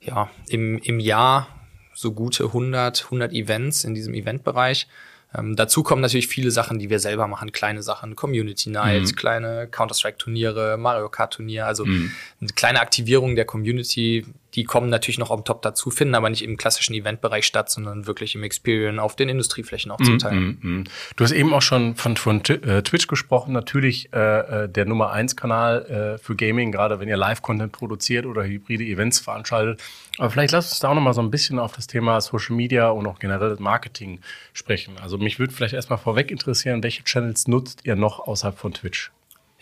ja 0.00 0.30
im, 0.48 0.78
im 0.78 1.00
Jahr 1.00 1.48
so 1.94 2.12
gute 2.12 2.44
100, 2.44 3.04
100 3.04 3.32
Events 3.32 3.84
in 3.84 3.94
diesem 3.94 4.14
Eventbereich. 4.14 4.86
Ähm, 5.34 5.56
dazu 5.56 5.82
kommen 5.82 6.02
natürlich 6.02 6.28
viele 6.28 6.50
Sachen, 6.50 6.78
die 6.78 6.90
wir 6.90 6.98
selber 6.98 7.26
machen, 7.26 7.52
kleine 7.52 7.82
Sachen, 7.82 8.16
Community 8.16 8.70
Night, 8.70 9.02
mhm. 9.02 9.14
kleine 9.14 9.68
Counter-Strike-Turniere, 9.68 10.76
Mario 10.76 11.08
Kart-Turnier, 11.08 11.66
also 11.66 11.84
mhm. 11.84 12.12
eine 12.40 12.50
kleine 12.50 12.80
Aktivierung 12.80 13.34
der 13.34 13.44
Community, 13.44 14.26
die 14.54 14.64
kommen 14.64 14.90
natürlich 14.90 15.18
noch 15.18 15.30
on 15.30 15.44
top 15.44 15.62
dazu, 15.62 15.90
finden 15.90 16.14
aber 16.14 16.28
nicht 16.28 16.42
im 16.42 16.56
klassischen 16.56 16.94
Eventbereich 16.94 17.46
statt, 17.46 17.70
sondern 17.70 18.06
wirklich 18.06 18.34
im 18.34 18.42
Experience 18.42 19.00
auf 19.00 19.16
den 19.16 19.28
Industrieflächen 19.28 19.90
auch 19.90 20.00
zum 20.02 20.14
mhm, 20.14 20.18
Teil. 20.18 20.34
Mm, 20.34 20.58
mm, 20.60 20.84
Du 21.16 21.24
hast 21.24 21.32
eben 21.32 21.54
auch 21.54 21.62
schon 21.62 21.96
von, 21.96 22.16
von 22.16 22.44
äh, 22.44 22.82
Twitch 22.82 23.06
gesprochen, 23.06 23.52
natürlich 23.52 24.12
äh, 24.12 24.64
äh, 24.64 24.68
der 24.68 24.84
Nummer 24.84 25.12
eins 25.12 25.36
Kanal 25.36 26.16
äh, 26.16 26.18
für 26.18 26.36
Gaming, 26.36 26.70
gerade 26.70 27.00
wenn 27.00 27.08
ihr 27.08 27.16
Live-Content 27.16 27.72
produziert 27.72 28.26
oder 28.26 28.44
hybride 28.44 28.84
Events 28.84 29.20
veranstaltet. 29.20 29.82
Aber 30.18 30.30
vielleicht 30.30 30.52
lasst 30.52 30.72
uns 30.72 30.80
da 30.80 30.88
auch 30.88 30.94
noch 30.94 31.02
mal 31.02 31.14
so 31.14 31.22
ein 31.22 31.30
bisschen 31.30 31.58
auf 31.58 31.72
das 31.72 31.86
Thema 31.86 32.20
Social 32.20 32.54
Media 32.54 32.90
und 32.90 33.06
auch 33.06 33.18
generell 33.18 33.56
Marketing 33.58 34.20
sprechen. 34.52 34.94
Also 35.00 35.16
mich 35.16 35.38
würde 35.38 35.54
vielleicht 35.54 35.74
erstmal 35.74 35.98
vorweg 35.98 36.30
interessieren, 36.30 36.82
welche 36.82 37.04
Channels 37.04 37.48
nutzt 37.48 37.80
ihr 37.84 37.96
noch 37.96 38.20
außerhalb 38.20 38.58
von 38.58 38.74
Twitch? 38.74 39.10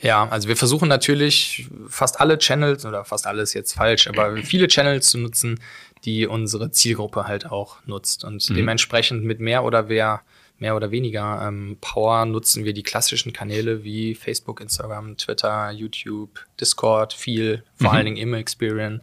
Ja, 0.02 0.26
also 0.28 0.48
wir 0.48 0.56
versuchen 0.56 0.88
natürlich 0.88 1.68
fast 1.88 2.20
alle 2.20 2.38
Channels, 2.38 2.86
oder 2.86 3.04
fast 3.04 3.26
alles 3.26 3.52
jetzt 3.54 3.74
falsch, 3.74 4.08
aber 4.08 4.36
viele 4.38 4.66
Channels 4.66 5.10
zu 5.10 5.18
nutzen, 5.18 5.60
die 6.04 6.26
unsere 6.26 6.70
Zielgruppe 6.70 7.26
halt 7.26 7.46
auch 7.46 7.84
nutzt. 7.86 8.24
Und 8.24 8.48
mhm. 8.48 8.54
dementsprechend 8.54 9.24
mit 9.24 9.40
mehr 9.40 9.62
oder 9.64 9.84
mehr, 9.84 10.22
mehr 10.58 10.74
oder 10.74 10.90
weniger 10.90 11.46
ähm, 11.46 11.76
Power 11.80 12.24
nutzen 12.24 12.64
wir 12.64 12.72
die 12.72 12.82
klassischen 12.82 13.32
Kanäle 13.32 13.84
wie 13.84 14.14
Facebook, 14.14 14.60
Instagram, 14.60 15.16
Twitter, 15.18 15.70
YouTube, 15.70 16.46
Discord, 16.58 17.12
viel, 17.12 17.62
vor 17.76 17.90
mhm. 17.90 17.96
allen 17.96 18.04
Dingen 18.06 18.16
im 18.16 18.34
Experience. 18.34 19.02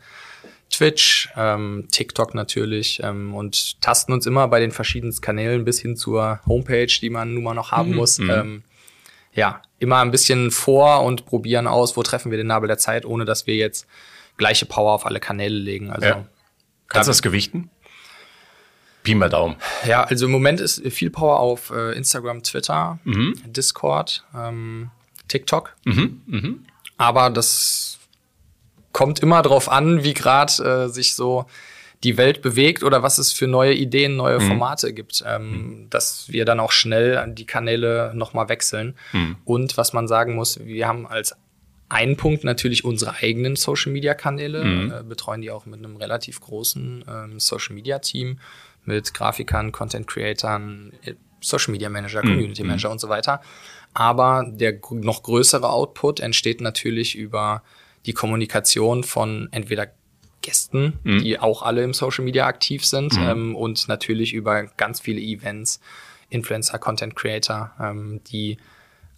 Twitch, 0.70 1.30
ähm, 1.38 1.88
TikTok 1.92 2.36
natürlich 2.36 3.00
ähm, 3.02 3.34
und 3.34 3.82
tasten 3.82 4.12
uns 4.12 4.26
immer 4.26 4.48
bei 4.48 4.60
den 4.60 4.72
verschiedenen 4.72 5.16
Kanälen 5.22 5.64
bis 5.64 5.80
hin 5.80 5.96
zur 5.96 6.42
Homepage, 6.46 6.88
die 6.88 7.10
man 7.10 7.34
nun 7.34 7.44
mal 7.44 7.54
noch 7.54 7.72
haben 7.72 7.92
mhm. 7.92 7.96
muss. 7.96 8.20
Mhm. 8.20 8.30
Ähm, 8.30 8.64
ja, 9.38 9.62
immer 9.78 10.00
ein 10.00 10.10
bisschen 10.10 10.50
vor 10.50 11.04
und 11.04 11.26
probieren 11.26 11.67
aus, 11.67 11.95
wo 11.95 12.02
treffen 12.02 12.32
wir 12.32 12.39
den 12.39 12.47
Nabel 12.47 12.67
der 12.67 12.80
Zeit, 12.80 13.06
ohne 13.06 13.23
dass 13.23 13.45
wir 13.45 13.56
jetzt 13.56 13.88
gleiche 14.36 14.65
Power 14.65 14.93
auf 14.93 15.06
alle 15.06 15.19
Kanäle 15.19 15.56
legen. 15.56 15.91
Also 15.91 16.08
ja. 16.08 16.26
Kannst 16.88 17.08
du 17.08 17.12
das 17.12 17.21
gewichten? 17.21 17.69
Pi 19.04 19.13
mal 19.13 19.30
Daumen. 19.30 19.56
Ja, 19.86 20.04
also 20.04 20.26
im 20.26 20.32
Moment 20.32 20.60
ist 20.60 20.82
viel 20.91 21.12
Power 21.12 21.39
auf 21.39 21.69
äh, 21.69 21.95
Instagram, 21.95 22.41
Twitter, 22.41 22.97
mhm. 23.04 23.36
Discord, 23.45 24.26
ähm, 24.36 24.89
TikTok. 25.28 25.76
Mhm. 25.86 26.21
Mhm. 26.26 26.65
Aber 26.97 27.30
das 27.30 28.00
kommt 28.91 29.19
immer 29.19 29.43
drauf 29.43 29.69
an, 29.69 30.04
wie 30.04 30.15
gerade 30.15 30.63
äh, 30.63 30.89
sich 30.89 31.13
so 31.13 31.45
die 32.04 32.18
Welt 32.18 32.42
bewegt 32.42 32.84
oder 32.84 33.02
was 33.02 33.18
es 33.18 33.32
für 33.32 33.48
neue 33.48 33.74
Ideen, 33.74 34.16
neue 34.16 34.40
mhm. 34.40 34.48
Formate 34.48 34.94
gibt, 34.94 35.24
ähm, 35.26 35.52
mhm. 35.52 35.90
dass 35.90 36.32
wir 36.32 36.46
dann 36.46 36.60
auch 36.60 36.72
schnell 36.72 37.34
die 37.34 37.46
Kanäle 37.46 38.12
nochmal 38.14 38.50
wechseln. 38.50 38.96
Mhm. 39.14 39.38
Und 39.46 39.78
was 39.78 39.94
man 39.94 40.08
sagen 40.08 40.36
muss, 40.36 40.60
wir 40.64 40.88
haben 40.88 41.08
als 41.08 41.36
einen 41.90 42.18
Punkt 42.18 42.44
natürlich 42.44 42.84
unsere 42.84 43.16
eigenen 43.16 43.56
Social 43.56 43.92
Media 43.92 44.14
Kanäle, 44.14 44.64
mhm. 44.64 44.92
äh, 44.92 45.04
betreuen 45.04 45.42
die 45.42 45.52
auch 45.52 45.66
mit 45.66 45.80
einem 45.80 45.96
relativ 45.96 46.42
großen 46.42 47.06
ähm, 47.08 47.40
Social 47.40 47.76
Media 47.76 48.00
Team 48.00 48.40
mit 48.86 49.14
Grafikern, 49.14 49.72
Content 49.72 50.08
Creatern, 50.08 50.92
äh, 51.04 51.14
Social 51.42 51.72
Media 51.72 51.90
Manager, 51.90 52.24
mhm. 52.24 52.30
Community 52.30 52.64
mhm. 52.64 52.70
Manager 52.70 52.92
und 52.92 53.00
so 53.00 53.10
weiter. 53.10 53.42
Aber 53.94 54.46
der 54.48 54.80
noch 54.92 55.24
größere 55.24 55.70
Output 55.70 56.20
entsteht 56.20 56.62
natürlich 56.62 57.16
über 57.16 57.64
die 58.06 58.14
Kommunikation 58.14 59.04
von 59.04 59.50
entweder 59.52 59.88
Gästen, 60.41 61.00
mhm. 61.04 61.23
die 61.23 61.39
auch 61.39 61.62
alle 61.63 61.84
im 61.84 61.93
Social 61.93 62.23
Media 62.23 62.45
aktiv 62.45 62.86
sind 62.86 63.13
mhm. 63.13 63.28
ähm, 63.28 63.56
und 63.56 63.88
natürlich 63.88 64.34
über 64.34 64.63
ganz 64.78 65.00
viele 65.00 65.19
Events, 65.19 65.80
Influencer, 66.30 66.80
Content 66.80 67.15
Creator, 67.15 67.71
ähm, 67.80 68.21
die 68.30 68.58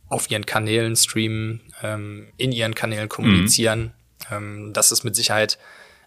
auf 0.07 0.29
ihren 0.31 0.45
Kanälen 0.45 0.95
streamen, 0.95 1.61
ähm, 1.83 2.27
in 2.37 2.51
ihren 2.51 2.75
Kanälen 2.75 3.09
kommunizieren. 3.09 3.93
Mhm. 4.31 4.73
das 4.73 4.91
ist 4.91 5.03
mit 5.05 5.15
Sicherheit 5.15 5.57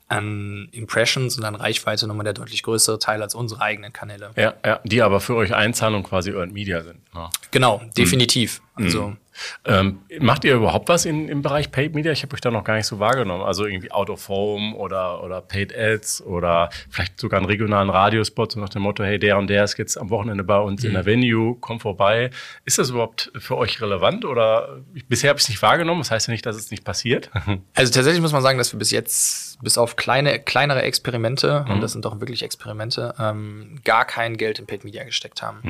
an 0.09 0.69
Impressions 0.73 1.38
und 1.38 1.45
an 1.45 1.55
Reichweite 1.55 2.07
nochmal 2.07 2.25
der 2.25 2.35
deutlich 2.35 2.62
größere 2.62 2.99
Teil 2.99 3.23
als 3.23 3.35
unsere 3.35 3.62
eigenen 3.62 3.93
Kanäle. 3.93 4.31
Ja, 4.37 4.55
ja 4.65 4.81
die 4.85 5.03
aber 5.03 5.21
für 5.21 5.35
euch 5.37 5.55
einzahlen 5.55 5.95
und 5.95 6.03
quasi 6.03 6.31
Earned 6.31 6.53
Media 6.53 6.83
sind. 6.83 7.01
Ja. 7.15 7.31
Genau, 7.51 7.83
definitiv. 7.97 8.61
Mhm. 8.77 8.85
Also 8.85 9.17
Ähm, 9.65 10.01
macht 10.21 10.45
ihr 10.45 10.55
überhaupt 10.55 10.88
was 10.88 11.05
in, 11.05 11.29
im 11.29 11.43
Bereich 11.43 11.71
Paid 11.71 11.95
Media? 11.95 12.12
Ich 12.12 12.23
habe 12.23 12.35
euch 12.35 12.41
da 12.41 12.51
noch 12.51 12.65
gar 12.65 12.77
nicht 12.77 12.87
so 12.87 12.99
wahrgenommen. 12.99 13.43
Also 13.43 13.65
irgendwie 13.65 13.91
Out 13.91 14.11
of 14.11 14.29
Home 14.29 14.75
oder, 14.75 15.23
oder 15.23 15.41
Paid 15.41 15.77
Ads 15.77 16.23
oder 16.23 16.69
vielleicht 16.91 17.19
sogar 17.19 17.38
einen 17.38 17.47
regionalen 17.47 17.91
Radiospot 17.91 18.53
so 18.53 18.61
nach 18.61 18.69
dem 18.69 18.83
Motto, 18.83 19.03
hey, 19.05 19.19
der 19.19 19.38
und 19.38 19.49
der 19.49 19.65
ist 19.65 19.79
jetzt 19.79 19.97
am 19.97 20.11
Wochenende 20.11 20.45
bei 20.45 20.59
uns 20.59 20.85
in 20.85 20.93
der 20.93 21.07
Venue, 21.07 21.57
komm 21.61 21.81
vorbei. 21.81 22.31
Ist 22.65 22.79
das 22.79 22.91
überhaupt 22.91 23.33
für 23.37 23.57
euch 23.57 23.81
relevant 23.81 24.25
oder 24.25 24.81
bisher 25.09 25.31
habe 25.31 25.38
ich 25.38 25.45
es 25.45 25.49
nicht 25.49 25.62
wahrgenommen? 25.62 26.01
Das 26.01 26.11
heißt 26.11 26.29
ja 26.29 26.33
nicht, 26.33 26.45
dass 26.47 26.57
es 26.57 26.71
nicht 26.71 26.85
passiert. 26.85 27.31
Also 27.75 27.93
tatsächlich 27.93 28.21
muss 28.21 28.33
man 28.33 28.43
sagen, 28.43 28.59
dass 28.59 28.73
wir 28.73 28.79
bis 28.79 28.91
jetzt, 28.91 29.52
bis 29.62 29.79
auf 29.79 29.94
kleine, 29.96 30.40
kleinere 30.40 30.83
Experimente, 30.83 31.64
und 31.68 31.81
das 31.81 31.92
sind 31.92 32.05
doch 32.05 32.20
wirklich 32.20 32.42
Experimente, 32.42 33.14
ähm, 33.18 33.79
gar 33.85 34.05
kein 34.05 34.37
Geld 34.37 34.59
in 34.59 34.66
Paid 34.66 34.85
Media 34.85 35.05
gesteckt 35.05 35.40
haben. 35.40 35.61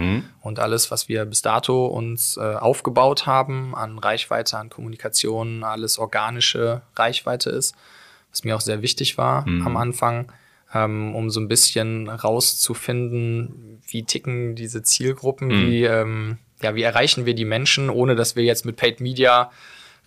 Und 0.40 0.58
alles, 0.58 0.90
was 0.90 1.08
wir 1.10 1.24
bis 1.26 1.42
dato 1.42 1.86
uns 1.86 2.38
äh, 2.38 2.40
aufgebaut 2.40 3.26
haben, 3.26 3.74
an 3.74 3.98
Reichweite, 3.98 4.56
an 4.58 4.70
Kommunikation, 4.70 5.62
alles 5.62 5.98
organische 5.98 6.80
Reichweite 6.96 7.50
ist, 7.50 7.74
was 8.30 8.44
mir 8.44 8.56
auch 8.56 8.62
sehr 8.62 8.80
wichtig 8.80 9.18
war 9.18 9.44
am 9.66 9.76
Anfang, 9.76 10.32
ähm, 10.74 11.14
um 11.14 11.28
so 11.28 11.38
ein 11.38 11.48
bisschen 11.48 12.08
rauszufinden, 12.08 13.82
wie 13.86 14.04
ticken 14.04 14.54
diese 14.54 14.82
Zielgruppen, 14.82 15.50
wie, 15.50 15.84
ähm, 15.84 16.38
ja, 16.62 16.74
wie 16.74 16.82
erreichen 16.82 17.26
wir 17.26 17.34
die 17.34 17.44
Menschen, 17.44 17.90
ohne 17.90 18.14
dass 18.14 18.36
wir 18.36 18.42
jetzt 18.44 18.64
mit 18.64 18.76
Paid 18.76 19.00
Media 19.00 19.50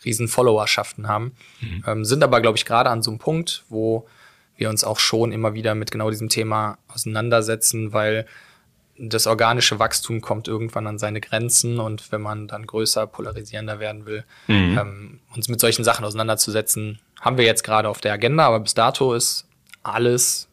riesen 0.04 0.28
Followerschaften 0.28 1.08
haben. 1.08 1.32
Ähm, 1.88 2.06
sind 2.06 2.24
aber, 2.24 2.42
glaube 2.42 2.58
ich, 2.58 2.66
gerade 2.66 2.90
an 2.90 3.02
so 3.02 3.12
einem 3.12 3.20
Punkt, 3.20 3.64
wo 3.70 4.08
wir 4.58 4.70
uns 4.70 4.84
auch 4.84 5.00
schon 5.00 5.32
immer 5.32 5.54
wieder 5.54 5.76
mit 5.76 5.92
genau 5.92 6.10
diesem 6.10 6.30
Thema 6.30 6.78
auseinandersetzen, 6.88 7.94
weil 7.94 8.26
das 8.98 9.28
organische 9.28 9.80
Wachstum 9.80 10.22
kommt 10.22 10.48
irgendwann 10.48 10.88
an 10.88 10.98
seine 10.98 11.20
Grenzen 11.20 11.80
und 11.80 12.12
wenn 12.12 12.22
man 12.22 12.48
dann 12.48 12.66
größer, 12.66 13.08
polarisierender 13.08 13.80
werden 13.80 14.06
will, 14.06 14.24
ähm, 14.78 15.20
uns 15.36 15.50
mit 15.50 15.60
solchen 15.60 15.84
Sachen 15.84 16.06
auseinanderzusetzen, 16.06 17.00
haben 17.20 17.38
wir 17.38 17.46
jetzt 17.46 17.64
gerade 17.64 17.90
auf 17.90 18.00
der 18.00 18.14
Agenda, 18.14 18.46
aber 18.48 18.62
bis 18.62 18.74
dato 18.74 19.14
ist 19.14 19.48
alles, 19.84 20.48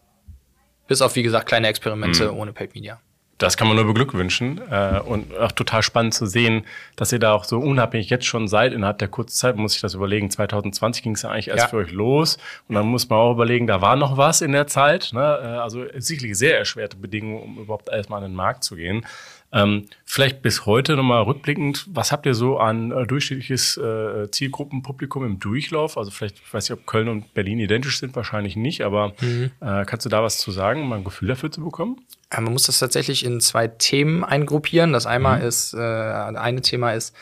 bis 0.88 1.02
auf 1.02 1.14
wie 1.14 1.22
gesagt 1.22 1.46
kleine 1.46 1.68
Experimente 1.68 2.34
ohne 2.34 2.52
Paid 2.52 2.74
Media. 2.74 3.00
Das 3.42 3.56
kann 3.56 3.66
man 3.68 3.76
nur 3.76 3.86
beglückwünschen 3.86 4.60
äh, 4.70 5.00
und 5.00 5.36
auch 5.36 5.52
total 5.52 5.82
spannend 5.82 6.14
zu 6.14 6.26
sehen, 6.26 6.64
dass 6.96 7.12
ihr 7.12 7.18
da 7.18 7.32
auch 7.32 7.44
so 7.44 7.58
unabhängig 7.58 8.08
jetzt 8.10 8.24
schon 8.26 8.48
seid. 8.48 8.72
Innerhalb 8.72 8.98
der 8.98 9.08
kurzen 9.08 9.34
Zeit 9.36 9.56
muss 9.56 9.74
ich 9.74 9.80
das 9.80 9.94
überlegen. 9.94 10.30
2020 10.30 11.02
ging 11.02 11.14
es 11.14 11.22
ja 11.22 11.30
eigentlich 11.30 11.48
erst 11.48 11.64
Ja. 11.64 11.68
für 11.68 11.76
euch 11.78 11.92
los 11.92 12.38
und 12.68 12.74
dann 12.76 12.86
muss 12.86 13.08
man 13.08 13.18
auch 13.18 13.32
überlegen, 13.32 13.66
da 13.66 13.80
war 13.80 13.96
noch 13.96 14.16
was 14.16 14.40
in 14.40 14.52
der 14.52 14.66
Zeit. 14.66 15.10
Ne? 15.12 15.20
Äh, 15.20 15.46
Also 15.62 15.84
sicherlich 15.96 16.36
sehr 16.38 16.58
erschwerte 16.58 16.96
Bedingungen, 16.96 17.42
um 17.42 17.58
überhaupt 17.58 17.88
erstmal 17.88 18.22
an 18.22 18.30
den 18.30 18.36
Markt 18.36 18.64
zu 18.64 18.76
gehen. 18.76 19.04
Ähm, 19.54 19.86
vielleicht 20.04 20.40
bis 20.40 20.64
heute 20.64 20.96
nochmal 20.96 21.22
rückblickend, 21.22 21.86
was 21.90 22.10
habt 22.10 22.24
ihr 22.24 22.34
so 22.34 22.58
an 22.58 22.90
äh, 22.90 23.06
durchschnittliches 23.06 23.76
äh, 23.76 24.30
Zielgruppenpublikum 24.30 25.26
im 25.26 25.38
Durchlauf? 25.38 25.98
Also 25.98 26.10
vielleicht, 26.10 26.36
ich 26.38 26.54
weiß 26.54 26.70
nicht, 26.70 26.78
ob 26.78 26.86
Köln 26.86 27.08
und 27.08 27.34
Berlin 27.34 27.58
identisch 27.58 27.98
sind, 27.98 28.16
wahrscheinlich 28.16 28.56
nicht, 28.56 28.80
aber 28.80 29.12
äh, 29.60 29.84
kannst 29.84 30.06
du 30.06 30.10
da 30.10 30.22
was 30.22 30.38
zu 30.38 30.50
sagen, 30.52 30.82
um 30.82 30.88
mal 30.88 30.96
ein 30.96 31.04
Gefühl 31.04 31.28
dafür 31.28 31.50
zu 31.50 31.62
bekommen? 31.62 32.00
Ja, 32.32 32.40
man 32.40 32.54
muss 32.54 32.64
das 32.64 32.78
tatsächlich 32.78 33.24
in 33.26 33.40
zwei 33.40 33.68
Themen 33.68 34.24
eingruppieren. 34.24 34.94
Das 34.94 35.04
einmal 35.04 35.42
ist, 35.42 35.74
äh, 35.74 35.78
eine 35.78 36.62
Thema 36.62 36.92
ist 36.92 37.14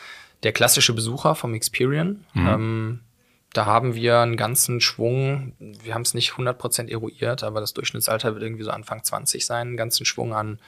der 0.43 0.53
klassische 0.53 0.93
Besucher 0.93 1.35
vom 1.35 1.53
Experian. 1.53 2.23
Ähm, 2.33 3.01
da 3.53 3.65
haben 3.65 3.95
wir 3.95 4.19
einen 4.19 4.37
ganzen 4.37 4.79
Schwung, 4.79 5.53
wir 5.59 5.93
haben 5.93 6.03
es 6.03 6.13
nicht 6.13 6.31
100% 6.31 6.89
eruiert, 6.89 7.43
aber 7.43 7.59
das 7.59 7.73
Durchschnittsalter 7.73 8.33
wird 8.33 8.43
irgendwie 8.43 8.63
so 8.63 8.71
Anfang 8.71 9.03
20 9.03 9.45
sein, 9.45 9.67
einen 9.67 9.77
ganzen 9.77 10.05
Schwung 10.05 10.33
an, 10.33 10.59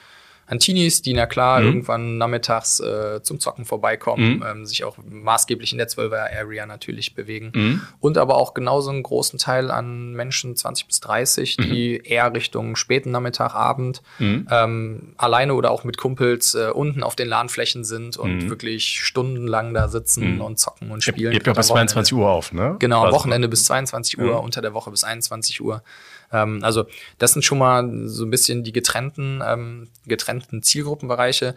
an 0.46 0.58
Teenies, 0.58 1.02
die 1.02 1.14
na 1.14 1.26
klar 1.26 1.62
irgendwann 1.62 2.18
nachmittags 2.18 2.80
äh, 2.80 3.22
zum 3.22 3.40
Zocken 3.40 3.64
vorbeikommen, 3.64 4.44
ähm, 4.46 4.66
sich 4.66 4.84
auch 4.84 4.96
maßgeblich 5.04 5.72
in 5.72 5.78
der 5.78 5.88
12er 5.88 6.36
Area 6.36 6.66
natürlich 6.66 7.14
bewegen. 7.14 7.80
Und 8.00 8.18
aber 8.18 8.36
auch 8.36 8.54
genauso 8.54 8.90
einen 8.90 9.02
großen 9.02 9.38
Teil 9.38 9.70
an 9.70 10.12
Menschen 10.12 10.56
20 10.56 10.86
bis 10.86 11.00
30, 11.00 11.56
die 11.56 11.96
eher 12.04 12.32
Richtung 12.34 12.76
späten 12.76 13.10
Nachmittag, 13.10 13.54
Abend 13.54 14.02
ähm, 14.50 15.14
alleine 15.16 15.54
oder 15.54 15.70
auch 15.70 15.84
mit 15.84 15.96
Kumpels 15.96 16.54
äh, 16.54 16.70
unten 16.72 17.02
auf 17.02 17.16
den 17.16 17.28
LAN-Flächen 17.28 17.84
sind 17.84 18.16
und 18.16 18.50
wirklich 18.50 19.00
stundenlang 19.04 19.74
da 19.74 19.88
sitzen 19.88 20.40
und 20.40 20.58
zocken 20.58 20.90
und 20.90 21.02
spielen. 21.02 21.32
ihr 21.32 21.38
habt 21.38 21.46
ja 21.46 21.52
bis 21.52 21.66
22 21.68 22.14
Uhr 22.14 22.28
auf, 22.28 22.52
ne? 22.52 22.76
Genau, 22.78 23.04
am. 23.04 23.12
Wochenende 23.12 23.48
bis 23.48 23.64
22 23.64 24.18
Uhr, 24.18 24.42
unter 24.42 24.60
der 24.60 24.74
Woche 24.74 24.90
bis 24.90 25.04
21 25.04 25.60
Uhr. 25.62 25.82
Ähm, 26.32 26.60
also 26.62 26.86
das 27.18 27.32
sind 27.32 27.44
schon 27.44 27.58
mal 27.58 28.08
so 28.08 28.24
ein 28.24 28.30
bisschen 28.30 28.64
die 28.64 28.72
getrennten, 28.72 29.42
ähm, 29.46 29.88
getrennten 30.06 30.62
Zielgruppenbereiche. 30.62 31.54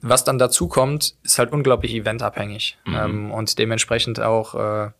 Was 0.00 0.24
dann 0.24 0.38
dazu 0.38 0.68
kommt, 0.68 1.14
ist 1.22 1.38
halt 1.38 1.52
unglaublich 1.52 1.94
eventabhängig 1.94 2.76
ähm, 2.86 3.30
und 3.30 3.58
dementsprechend 3.58 4.20
auch 4.20 4.54
äh, 4.54 4.90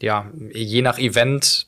ja 0.00 0.26
je 0.52 0.82
nach 0.82 0.98
Event. 0.98 1.66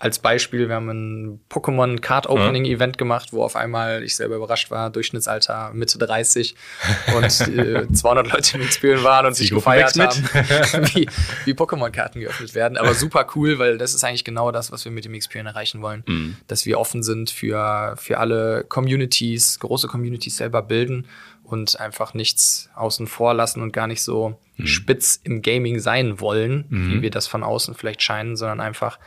Als 0.00 0.18
Beispiel, 0.18 0.68
wir 0.68 0.74
haben 0.74 0.88
ein 0.88 1.40
Pokémon 1.50 2.00
Card 2.00 2.26
Opening 2.26 2.64
Event 2.64 2.96
gemacht, 2.96 3.32
wo 3.32 3.44
auf 3.44 3.54
einmal 3.54 4.02
ich 4.02 4.16
selber 4.16 4.36
überrascht 4.36 4.70
war, 4.70 4.90
Durchschnittsalter 4.90 5.70
Mitte 5.74 5.98
30 5.98 6.54
und 7.16 7.48
äh, 7.56 7.86
200 7.92 8.32
Leute 8.32 8.56
im 8.56 8.62
Experience 8.64 9.04
waren 9.04 9.26
und 9.26 9.34
sich 9.34 9.48
Zielgruppe 9.48 9.76
gefeiert 9.78 9.98
haben, 9.98 10.88
wie, 10.94 11.06
wie 11.44 11.52
Pokémon-Karten 11.52 12.20
geöffnet 12.20 12.54
werden. 12.54 12.78
Aber 12.78 12.94
super 12.94 13.26
cool, 13.36 13.58
weil 13.58 13.76
das 13.78 13.94
ist 13.94 14.02
eigentlich 14.02 14.24
genau 14.24 14.50
das, 14.50 14.72
was 14.72 14.84
wir 14.84 14.90
mit 14.90 15.04
dem 15.04 15.14
Experience 15.14 15.50
erreichen 15.54 15.82
wollen. 15.82 16.02
Mhm. 16.06 16.36
Dass 16.46 16.64
wir 16.64 16.80
offen 16.80 17.02
sind 17.02 17.30
für, 17.30 17.94
für 17.98 18.18
alle 18.18 18.64
Communities, 18.68 19.60
große 19.60 19.86
Communities 19.86 20.38
selber 20.38 20.62
bilden 20.62 21.06
und 21.44 21.78
einfach 21.78 22.14
nichts 22.14 22.70
außen 22.74 23.06
vor 23.06 23.34
lassen 23.34 23.60
und 23.60 23.72
gar 23.72 23.86
nicht 23.86 24.02
so 24.02 24.38
Mhm. 24.60 24.66
spitz 24.66 25.20
im 25.24 25.42
Gaming 25.42 25.78
sein 25.78 26.20
wollen, 26.20 26.64
wie 26.68 27.02
wir 27.02 27.10
das 27.10 27.26
von 27.26 27.42
außen 27.42 27.74
vielleicht 27.74 28.02
scheinen, 28.02 28.36
sondern 28.36 28.60
einfach 28.60 28.98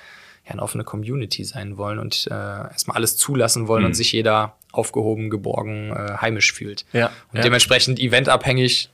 ja, 0.46 0.52
eine 0.52 0.62
offene 0.62 0.84
Community 0.84 1.44
sein 1.46 1.78
wollen 1.78 2.00
und 2.00 2.28
äh, 2.30 2.34
erstmal 2.34 2.98
alles 2.98 3.16
zulassen 3.18 3.68
wollen 3.68 3.84
Mhm. 3.84 3.88
und 3.88 3.94
sich 3.94 4.12
jeder 4.12 4.56
aufgehoben, 4.72 5.30
geborgen, 5.30 5.92
äh, 5.92 6.18
heimisch 6.20 6.52
fühlt. 6.54 6.86
Ja, 6.94 7.08
Und 7.32 7.38
ja. 7.38 7.42
dementsprechend 7.44 8.00
eventabhängig 8.00 8.90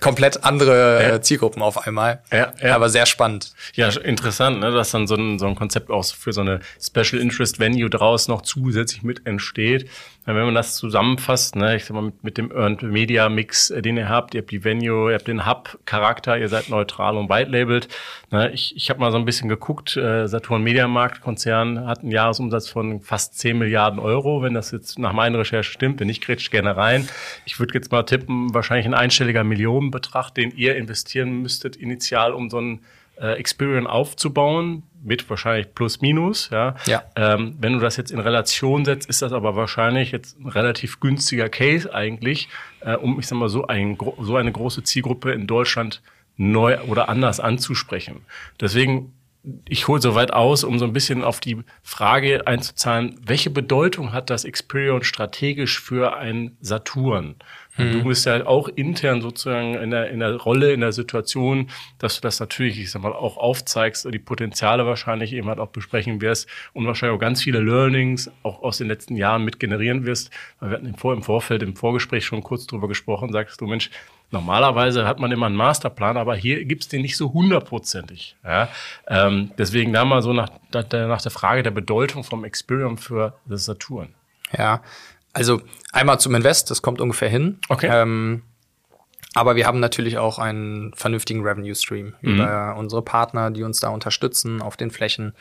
komplett 0.00 0.44
andere 0.44 1.02
Ja. 1.02 1.14
äh, 1.16 1.20
Zielgruppen 1.20 1.60
auf 1.60 1.84
einmal. 1.86 2.22
Ja, 2.30 2.52
ja. 2.62 2.74
Aber 2.76 2.88
sehr 2.88 3.06
spannend. 3.06 3.54
Ja, 3.74 3.88
interessant, 3.88 4.60
ne, 4.60 4.70
dass 4.70 4.92
dann 4.92 5.08
so 5.08 5.16
ein, 5.16 5.38
so 5.40 5.46
ein 5.46 5.56
Konzept 5.56 5.90
auch 5.90 6.04
für 6.04 6.32
so 6.32 6.42
eine 6.42 6.60
Special 6.80 7.20
Interest 7.20 7.58
Venue 7.58 7.90
draus 7.90 8.28
noch 8.28 8.42
zusätzlich 8.42 9.02
mit 9.02 9.26
entsteht. 9.26 9.90
Wenn 10.26 10.36
man 10.36 10.54
das 10.54 10.76
zusammenfasst, 10.76 11.54
ne, 11.54 11.76
ich 11.76 11.84
sag 11.84 11.94
mal, 11.94 12.02
mit, 12.02 12.24
mit 12.24 12.38
dem 12.38 12.50
Earned 12.50 12.82
Media 12.82 13.28
Mix, 13.28 13.68
äh, 13.70 13.82
den 13.82 13.98
ihr 13.98 14.08
habt, 14.08 14.34
ihr 14.34 14.40
habt 14.40 14.50
die 14.50 14.64
Venue, 14.64 15.10
ihr 15.10 15.14
habt 15.14 15.28
den 15.28 15.46
Hub-Charakter, 15.46 16.38
ihr 16.38 16.48
seid 16.48 16.70
neutral 16.70 17.16
und 17.18 17.28
white-labeled. 17.28 17.88
Ne, 18.30 18.50
ich 18.52 18.74
ich 18.74 18.88
habe 18.88 19.00
mal 19.00 19.12
so 19.12 19.18
ein 19.18 19.26
bisschen 19.26 19.50
geguckt, 19.50 19.96
äh, 19.96 20.26
Saturn 20.26 20.62
Media 20.62 20.88
Markt 20.88 21.20
Konzern 21.20 21.86
hat 21.86 22.00
einen 22.00 22.10
Jahresumsatz 22.10 22.68
von 22.68 23.00
fast 23.00 23.38
10 23.38 23.58
Milliarden 23.58 23.98
Euro, 23.98 24.42
wenn 24.42 24.54
das 24.54 24.70
jetzt 24.70 24.98
nach 24.98 25.12
meinen 25.12 25.34
Recherchen 25.34 25.72
stimmt, 25.72 26.00
wenn 26.00 26.06
nicht, 26.06 26.24
grätsch 26.24 26.50
gerne 26.50 26.76
rein. 26.76 27.06
Ich 27.44 27.58
würde 27.58 27.74
jetzt 27.74 27.92
mal 27.92 28.04
tippen, 28.04 28.54
wahrscheinlich 28.54 28.86
ein 28.86 28.94
einstelliger 28.94 29.44
Millionenbetrag, 29.44 30.30
den 30.30 30.52
ihr 30.52 30.76
investieren 30.76 31.42
müsstet 31.42 31.76
initial, 31.76 32.32
um 32.32 32.48
so 32.48 32.60
ein 32.60 32.80
äh, 33.20 33.34
Experience 33.38 33.88
aufzubauen, 33.88 34.84
mit 35.04 35.28
wahrscheinlich 35.30 35.74
plus 35.74 36.00
minus. 36.00 36.50
Ja. 36.50 36.74
Ja. 36.86 37.04
Ähm, 37.14 37.56
wenn 37.60 37.74
du 37.74 37.78
das 37.78 37.96
jetzt 37.96 38.10
in 38.10 38.18
Relation 38.18 38.84
setzt, 38.84 39.08
ist 39.08 39.22
das 39.22 39.32
aber 39.32 39.54
wahrscheinlich 39.54 40.10
jetzt 40.10 40.40
ein 40.40 40.48
relativ 40.48 41.00
günstiger 41.00 41.48
Case 41.48 41.94
eigentlich, 41.94 42.48
äh, 42.80 42.96
um, 42.96 43.20
ich 43.20 43.26
sag 43.26 43.38
mal, 43.38 43.48
so, 43.48 43.66
ein, 43.66 43.98
so 44.20 44.36
eine 44.36 44.50
große 44.50 44.82
Zielgruppe 44.82 45.32
in 45.32 45.46
Deutschland 45.46 46.02
neu 46.36 46.80
oder 46.82 47.08
anders 47.08 47.38
anzusprechen. 47.38 48.22
Deswegen, 48.60 49.12
ich 49.68 49.88
hole 49.88 50.00
so 50.00 50.14
weit 50.14 50.32
aus, 50.32 50.64
um 50.64 50.78
so 50.78 50.84
ein 50.84 50.92
bisschen 50.92 51.22
auf 51.22 51.38
die 51.38 51.58
Frage 51.82 52.46
einzuzahlen, 52.46 53.20
welche 53.24 53.50
Bedeutung 53.50 54.12
hat 54.12 54.30
das 54.30 54.44
Experience 54.44 55.06
strategisch 55.06 55.80
für 55.80 56.16
ein 56.16 56.56
Saturn? 56.60 57.36
Du 57.76 58.04
bist 58.04 58.24
ja 58.24 58.46
auch 58.46 58.68
intern 58.68 59.20
sozusagen 59.20 59.74
in 59.74 59.90
der, 59.90 60.10
in 60.10 60.20
der 60.20 60.36
Rolle, 60.36 60.72
in 60.72 60.80
der 60.80 60.92
Situation, 60.92 61.70
dass 61.98 62.16
du 62.16 62.20
das 62.20 62.38
natürlich, 62.38 62.78
ich 62.78 62.90
sag 62.92 63.02
mal, 63.02 63.12
auch 63.12 63.36
aufzeigst, 63.36 64.06
die 64.12 64.18
Potenziale 64.20 64.86
wahrscheinlich 64.86 65.32
eben 65.32 65.48
halt 65.48 65.58
auch 65.58 65.70
besprechen 65.70 66.20
wirst 66.20 66.48
und 66.72 66.86
wahrscheinlich 66.86 67.16
auch 67.16 67.20
ganz 67.20 67.42
viele 67.42 67.58
Learnings 67.58 68.30
auch 68.44 68.62
aus 68.62 68.78
den 68.78 68.86
letzten 68.86 69.16
Jahren 69.16 69.44
mit 69.44 69.58
generieren 69.58 70.06
wirst. 70.06 70.30
Wir 70.60 70.70
hatten 70.70 70.86
im, 70.86 70.94
Vor 70.94 71.14
im 71.14 71.22
Vorfeld, 71.22 71.64
im 71.64 71.74
Vorgespräch 71.74 72.24
schon 72.24 72.44
kurz 72.44 72.66
drüber 72.68 72.86
gesprochen, 72.86 73.32
sagst 73.32 73.60
du, 73.60 73.66
Mensch, 73.66 73.90
normalerweise 74.30 75.04
hat 75.04 75.18
man 75.18 75.32
immer 75.32 75.46
einen 75.46 75.56
Masterplan, 75.56 76.16
aber 76.16 76.36
hier 76.36 76.64
gibt's 76.64 76.86
den 76.86 77.02
nicht 77.02 77.16
so 77.16 77.32
hundertprozentig. 77.32 78.36
Ja? 78.44 78.68
Ähm, 79.08 79.50
deswegen 79.58 79.92
da 79.92 80.04
mal 80.04 80.22
so 80.22 80.32
nach, 80.32 80.50
nach 80.72 81.22
der 81.22 81.30
Frage 81.32 81.64
der 81.64 81.72
Bedeutung 81.72 82.22
vom 82.22 82.44
Experience 82.44 83.04
für 83.04 83.34
das 83.46 83.64
Saturn. 83.64 84.14
Ja. 84.56 84.82
Also 85.34 85.60
einmal 85.92 86.18
zum 86.18 86.34
Invest, 86.34 86.70
das 86.70 86.80
kommt 86.80 87.00
ungefähr 87.00 87.28
hin. 87.28 87.58
Okay. 87.68 87.90
Ähm, 87.92 88.42
aber 89.34 89.56
wir 89.56 89.66
haben 89.66 89.80
natürlich 89.80 90.16
auch 90.16 90.38
einen 90.38 90.94
vernünftigen 90.94 91.42
Revenue 91.42 91.74
Stream 91.74 92.14
über 92.22 92.76
unsere 92.78 93.02
Partner, 93.02 93.50
die 93.50 93.64
uns 93.64 93.80
da 93.80 93.88
unterstützen 93.88 94.62
auf 94.62 94.76
den 94.76 94.92
Flächen. 94.92 95.34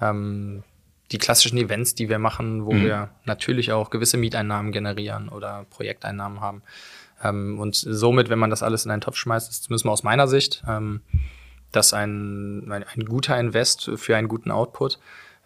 Ähm, 0.00 0.62
die 1.10 1.18
klassischen 1.18 1.58
Events, 1.58 1.96
die 1.96 2.08
wir 2.08 2.20
machen, 2.20 2.64
wo 2.64 2.72
wir 2.72 3.10
natürlich 3.24 3.72
auch 3.72 3.90
gewisse 3.90 4.16
Mieteinnahmen 4.16 4.70
generieren 4.70 5.28
oder 5.28 5.66
Projekteinnahmen 5.70 6.40
haben. 6.40 6.62
Ähm, 7.22 7.58
und 7.58 7.74
somit, 7.74 8.30
wenn 8.30 8.38
man 8.38 8.50
das 8.50 8.62
alles 8.62 8.84
in 8.84 8.92
einen 8.92 9.00
Topf 9.00 9.16
schmeißt, 9.16 9.50
ist 9.50 9.64
zumindest 9.64 9.84
mal 9.84 9.92
aus 9.92 10.04
meiner 10.04 10.28
Sicht, 10.28 10.62
ähm, 10.68 11.00
dass 11.72 11.92
ein, 11.92 12.70
ein, 12.70 12.84
ein, 12.84 13.04
guter 13.04 13.38
Invest 13.38 13.90
für 13.96 14.16
einen 14.16 14.28
guten 14.28 14.50
Output 14.50 14.98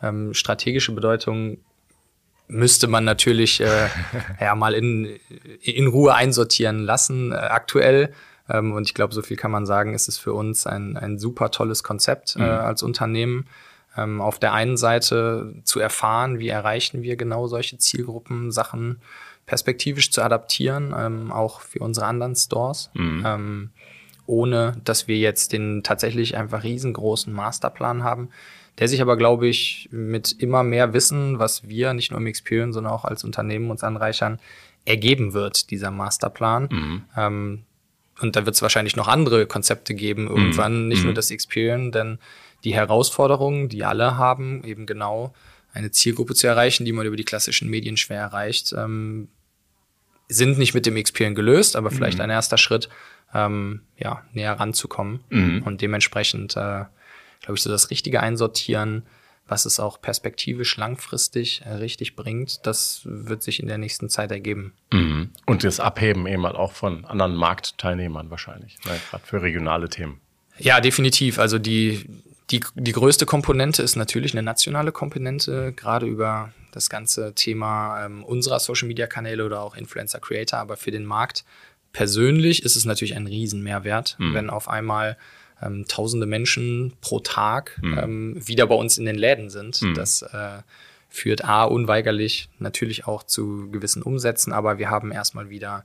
ähm, 0.02 0.34
strategische 0.34 0.92
Bedeutung 0.92 1.58
müsste 2.48 2.86
man 2.86 3.04
natürlich 3.04 3.60
äh, 3.60 3.88
ja 4.40 4.54
mal 4.54 4.74
in, 4.74 5.18
in 5.60 5.86
Ruhe 5.86 6.14
einsortieren 6.14 6.80
lassen 6.80 7.32
äh, 7.32 7.36
aktuell. 7.36 8.12
Ähm, 8.48 8.72
und 8.72 8.86
ich 8.88 8.94
glaube, 8.94 9.14
so 9.14 9.22
viel 9.22 9.36
kann 9.36 9.50
man 9.50 9.66
sagen, 9.66 9.94
ist 9.94 10.08
es 10.08 10.18
für 10.18 10.32
uns 10.32 10.66
ein, 10.66 10.96
ein 10.96 11.18
super 11.18 11.50
tolles 11.50 11.82
Konzept 11.82 12.36
äh, 12.36 12.40
mhm. 12.40 12.44
als 12.44 12.82
Unternehmen. 12.82 13.46
Ähm, 13.96 14.20
auf 14.20 14.38
der 14.38 14.52
einen 14.52 14.76
Seite 14.76 15.54
zu 15.64 15.80
erfahren, 15.80 16.38
wie 16.38 16.48
erreichen 16.48 17.02
wir 17.02 17.16
genau 17.16 17.46
solche 17.46 17.78
Zielgruppen, 17.78 18.50
Sachen 18.50 19.00
perspektivisch 19.46 20.10
zu 20.10 20.22
adaptieren, 20.22 20.94
ähm, 20.96 21.30
auch 21.30 21.60
für 21.60 21.78
unsere 21.80 22.06
anderen 22.06 22.34
Stores. 22.34 22.90
Mhm. 22.94 23.70
Ohne 24.26 24.76
dass 24.84 25.06
wir 25.06 25.18
jetzt 25.18 25.52
den 25.52 25.82
tatsächlich 25.82 26.36
einfach 26.36 26.62
riesengroßen 26.62 27.32
Masterplan 27.32 28.04
haben, 28.04 28.30
der 28.78 28.88
sich 28.88 29.00
aber, 29.00 29.16
glaube 29.16 29.46
ich, 29.46 29.88
mit 29.92 30.32
immer 30.32 30.62
mehr 30.62 30.92
Wissen, 30.92 31.38
was 31.38 31.68
wir 31.68 31.94
nicht 31.94 32.10
nur 32.10 32.20
im 32.20 32.26
Experience, 32.26 32.74
sondern 32.74 32.92
auch 32.92 33.04
als 33.04 33.22
Unternehmen 33.22 33.70
uns 33.70 33.84
anreichern, 33.84 34.40
ergeben 34.84 35.32
wird, 35.32 35.70
dieser 35.70 35.90
Masterplan. 35.90 36.68
Mhm. 36.70 37.02
Ähm, 37.16 37.62
und 38.20 38.36
da 38.36 38.46
wird 38.46 38.54
es 38.54 38.62
wahrscheinlich 38.62 38.96
noch 38.96 39.08
andere 39.08 39.46
Konzepte 39.46 39.94
geben, 39.94 40.28
irgendwann, 40.28 40.82
mhm. 40.82 40.88
nicht 40.88 41.02
nur 41.02 41.12
mhm. 41.12 41.16
das 41.16 41.30
Experience, 41.30 41.92
denn 41.92 42.18
die 42.64 42.74
Herausforderungen, 42.74 43.68
die 43.68 43.84
alle 43.84 44.16
haben, 44.16 44.64
eben 44.64 44.86
genau 44.86 45.34
eine 45.72 45.90
Zielgruppe 45.90 46.34
zu 46.34 46.46
erreichen, 46.46 46.84
die 46.84 46.92
man 46.92 47.06
über 47.06 47.16
die 47.16 47.24
klassischen 47.24 47.68
Medien 47.68 47.96
schwer 47.96 48.20
erreicht, 48.20 48.72
ähm, 48.76 49.28
sind 50.28 50.58
nicht 50.58 50.72
mit 50.74 50.86
dem 50.86 50.96
Experience 50.96 51.36
gelöst, 51.36 51.76
aber 51.76 51.90
vielleicht 51.90 52.18
mhm. 52.18 52.24
ein 52.24 52.30
erster 52.30 52.56
Schritt, 52.58 52.88
ähm, 53.34 53.82
ja, 53.98 54.22
näher 54.32 54.52
ranzukommen. 54.52 55.20
Mhm. 55.30 55.62
Und 55.64 55.82
dementsprechend 55.82 56.56
äh, 56.56 56.84
glaube 57.40 57.56
ich, 57.56 57.62
so 57.62 57.70
das 57.70 57.90
richtige 57.90 58.20
Einsortieren, 58.20 59.04
was 59.46 59.66
es 59.66 59.78
auch 59.78 60.00
perspektivisch 60.00 60.76
langfristig 60.76 61.62
äh, 61.64 61.74
richtig 61.74 62.16
bringt, 62.16 62.66
das 62.66 63.02
wird 63.04 63.42
sich 63.42 63.60
in 63.60 63.68
der 63.68 63.78
nächsten 63.78 64.08
Zeit 64.08 64.30
ergeben. 64.30 64.72
Mhm. 64.92 65.30
Und 65.46 65.64
das 65.64 65.80
Abheben 65.80 66.26
eben 66.26 66.46
halt 66.46 66.56
auch 66.56 66.72
von 66.72 67.04
anderen 67.04 67.34
Marktteilnehmern 67.34 68.30
wahrscheinlich, 68.30 68.78
ne? 68.86 68.98
gerade 69.10 69.26
für 69.26 69.42
regionale 69.42 69.88
Themen. 69.90 70.20
Ja, 70.58 70.80
definitiv. 70.80 71.38
Also 71.38 71.58
die, 71.58 72.06
die, 72.50 72.60
die 72.74 72.92
größte 72.92 73.26
Komponente 73.26 73.82
ist 73.82 73.96
natürlich 73.96 74.32
eine 74.32 74.42
nationale 74.42 74.92
Komponente, 74.92 75.72
gerade 75.72 76.06
über 76.06 76.52
das 76.72 76.88
ganze 76.88 77.34
Thema 77.34 78.04
ähm, 78.04 78.24
unserer 78.24 78.60
Social-Media-Kanäle 78.60 79.44
oder 79.44 79.60
auch 79.60 79.76
Influencer-Creator. 79.76 80.58
Aber 80.58 80.76
für 80.76 80.90
den 80.90 81.04
Markt 81.04 81.44
persönlich 81.94 82.62
ist 82.62 82.76
es 82.76 82.84
natürlich 82.84 83.16
ein 83.16 83.26
Riesenmehrwert, 83.26 84.16
mhm. 84.18 84.34
wenn 84.34 84.50
auf 84.50 84.68
einmal 84.68 85.16
ähm, 85.62 85.86
tausende 85.88 86.26
Menschen 86.26 86.92
pro 87.00 87.20
Tag 87.20 87.80
mhm. 87.80 87.98
ähm, 87.98 88.46
wieder 88.46 88.66
bei 88.66 88.74
uns 88.74 88.98
in 88.98 89.06
den 89.06 89.16
Läden 89.16 89.48
sind. 89.48 89.80
Mhm. 89.80 89.94
Das 89.94 90.20
äh, 90.20 90.58
führt 91.08 91.44
A 91.44 91.64
unweigerlich 91.64 92.50
natürlich 92.58 93.06
auch 93.06 93.22
zu 93.22 93.70
gewissen 93.70 94.02
Umsätzen, 94.02 94.52
aber 94.52 94.78
wir 94.78 94.90
haben 94.90 95.12
erstmal 95.12 95.48
wieder 95.48 95.84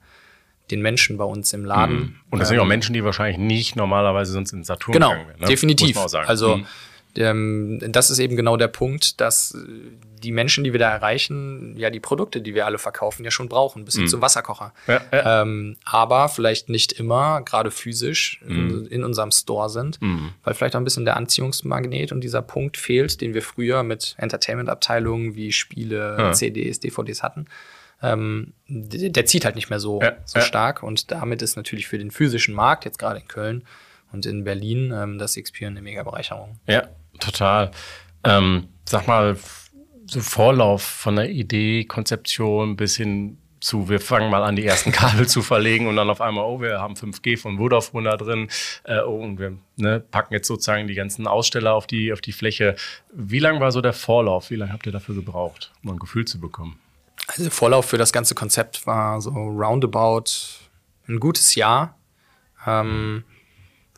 den 0.72 0.82
Menschen 0.82 1.18
bei 1.18 1.24
uns 1.24 1.54
im 1.54 1.64
Laden. 1.66 1.96
Mhm. 1.96 2.16
Und 2.32 2.40
das 2.40 2.50
sind 2.50 2.56
ja 2.56 2.62
auch 2.62 2.66
ähm, 2.66 2.70
Menschen, 2.70 2.94
die 2.94 3.04
wahrscheinlich 3.04 3.38
nicht 3.38 3.76
normalerweise 3.76 4.34
sonst 4.34 4.52
in 4.52 4.64
Saturn 4.64 4.94
genau, 4.94 5.12
wären. 5.12 5.40
Ne? 5.40 5.48
definitiv. 5.48 5.98
Also 5.98 6.58
mhm. 6.58 6.62
ähm, 6.62 6.68
das 7.16 8.12
ist 8.12 8.20
eben 8.20 8.36
genau 8.36 8.56
der 8.56 8.68
Punkt, 8.68 9.20
dass 9.20 9.58
die 10.24 10.32
Menschen, 10.32 10.64
die 10.64 10.74
wir 10.74 10.80
da 10.80 10.92
erreichen, 10.92 11.76
ja 11.78 11.90
die 11.90 12.00
Produkte, 12.00 12.42
die 12.42 12.54
wir 12.54 12.66
alle 12.66 12.78
verkaufen, 12.78 13.24
ja 13.24 13.32
schon 13.32 13.50
brauchen, 13.50 13.86
bis 13.86 13.96
hin 13.96 14.04
mhm. 14.04 14.10
zum 14.10 14.22
Wasserkocher. 14.22 14.74
Ja, 14.88 15.02
ja. 15.12 15.42
Ähm, 15.42 15.78
aber 15.86 16.30
vielleicht 16.30 16.70
nicht 16.70 16.92
immer, 16.92 17.42
gerade 17.42 17.72
physisch, 17.72 18.42
mhm. 18.46 18.56
in, 18.56 18.86
in, 18.88 19.04
unserem 19.04 19.32
Store 19.32 19.70
sind, 19.70 20.02
mhm. 20.02 20.34
weil 20.44 20.54
vielleicht 20.54 20.76
auch 20.76 20.80
ein 20.80 20.84
bisschen 20.84 21.06
der 21.06 21.18
Anziehungsmagnet 21.18 22.12
und 22.12 22.22
dieser 22.22 22.42
Punkt 22.42 22.78
fehlt, 22.78 23.22
den 23.22 23.34
wir 23.34 23.42
früher 23.42 23.84
mit 23.84 24.16
Entertainment-Abteilungen 24.18 25.36
wie 25.36 25.52
Spiele, 25.52 26.16
ja. 26.18 26.32
CDs, 26.34 26.80
DVDs 26.80 27.24
hatten. 27.24 27.46
Ähm, 28.02 28.54
der, 28.68 29.10
der, 29.10 29.26
zieht 29.26 29.44
halt 29.44 29.56
nicht 29.56 29.70
mehr 29.70 29.80
so, 29.80 30.02
so 30.24 30.40
stark 30.40 30.84
und 30.84 31.12
damit 31.12 31.42
ist 31.42 31.58
natürlich 31.58 31.88
für 31.88 31.98
den 31.98 32.12
physischen 32.12 32.56
Markt, 32.56 32.86
jetzt 32.86 32.98
gerade 32.98 33.20
in 33.20 33.28
Köln 33.28 33.64
und 34.12 34.26
in 34.26 34.44
Berlin, 34.44 34.94
ähm, 34.96 35.18
das 35.18 35.38
Experian 35.38 35.74
eine 35.74 35.82
mega 35.82 36.04
Bereicherung. 36.04 36.60
Ja, 36.68 36.84
total. 37.20 37.72
Ähm, 38.24 38.68
sag 38.86 39.08
mal, 39.08 39.38
so 40.06 40.22
Vorlauf 40.22 40.82
von 40.82 41.16
der 41.16 41.30
Idee, 41.30 41.86
Konzeption 41.86 42.76
bis 42.76 42.96
hin 42.96 43.38
zu, 43.60 43.90
wir 43.90 44.00
fangen 44.00 44.30
mal 44.30 44.44
an, 44.44 44.56
die 44.56 44.66
ersten 44.66 44.92
Kabel 44.94 45.28
zu 45.28 45.42
verlegen 45.42 45.88
und 45.88 45.96
dann 45.96 46.10
auf 46.10 46.22
einmal, 46.22 46.46
oh, 46.46 46.62
wir 46.62 46.80
haben 46.80 46.96
5G 46.96 47.38
von 47.38 47.58
Vodafone 47.58 48.10
da 48.10 48.18
drin 48.18 48.48
äh, 48.84 49.02
oh, 49.02 49.22
und 49.22 49.40
wir 49.40 49.58
ne, 49.76 50.00
packen 50.00 50.34
jetzt 50.34 50.48
sozusagen 50.48 50.88
die 50.88 50.96
ganzen 50.96 51.28
Aussteller 51.28 51.74
auf 51.74 51.88
die, 51.88 52.14
auf 52.14 52.22
die 52.22 52.32
Fläche. 52.32 52.76
Wie 53.14 53.40
lang 53.40 53.60
war 53.60 53.72
so 53.72 53.82
der 53.82 53.94
Vorlauf? 53.94 54.50
Wie 54.50 54.56
lange 54.56 54.74
habt 54.74 54.86
ihr 54.86 54.92
dafür 54.92 55.16
gebraucht, 55.16 55.72
um 55.84 55.92
ein 55.92 56.00
Gefühl 56.00 56.26
zu 56.26 56.40
bekommen? 56.40 56.80
Also 57.28 57.44
der 57.44 57.52
Vorlauf 57.52 57.86
für 57.86 57.98
das 57.98 58.14
ganze 58.14 58.34
Konzept 58.34 58.88
war 58.88 59.22
so 59.22 59.30
roundabout 59.30 60.32
ein 61.08 61.20
gutes 61.20 61.56
Jahr. 61.56 61.98
Ähm, 62.66 63.24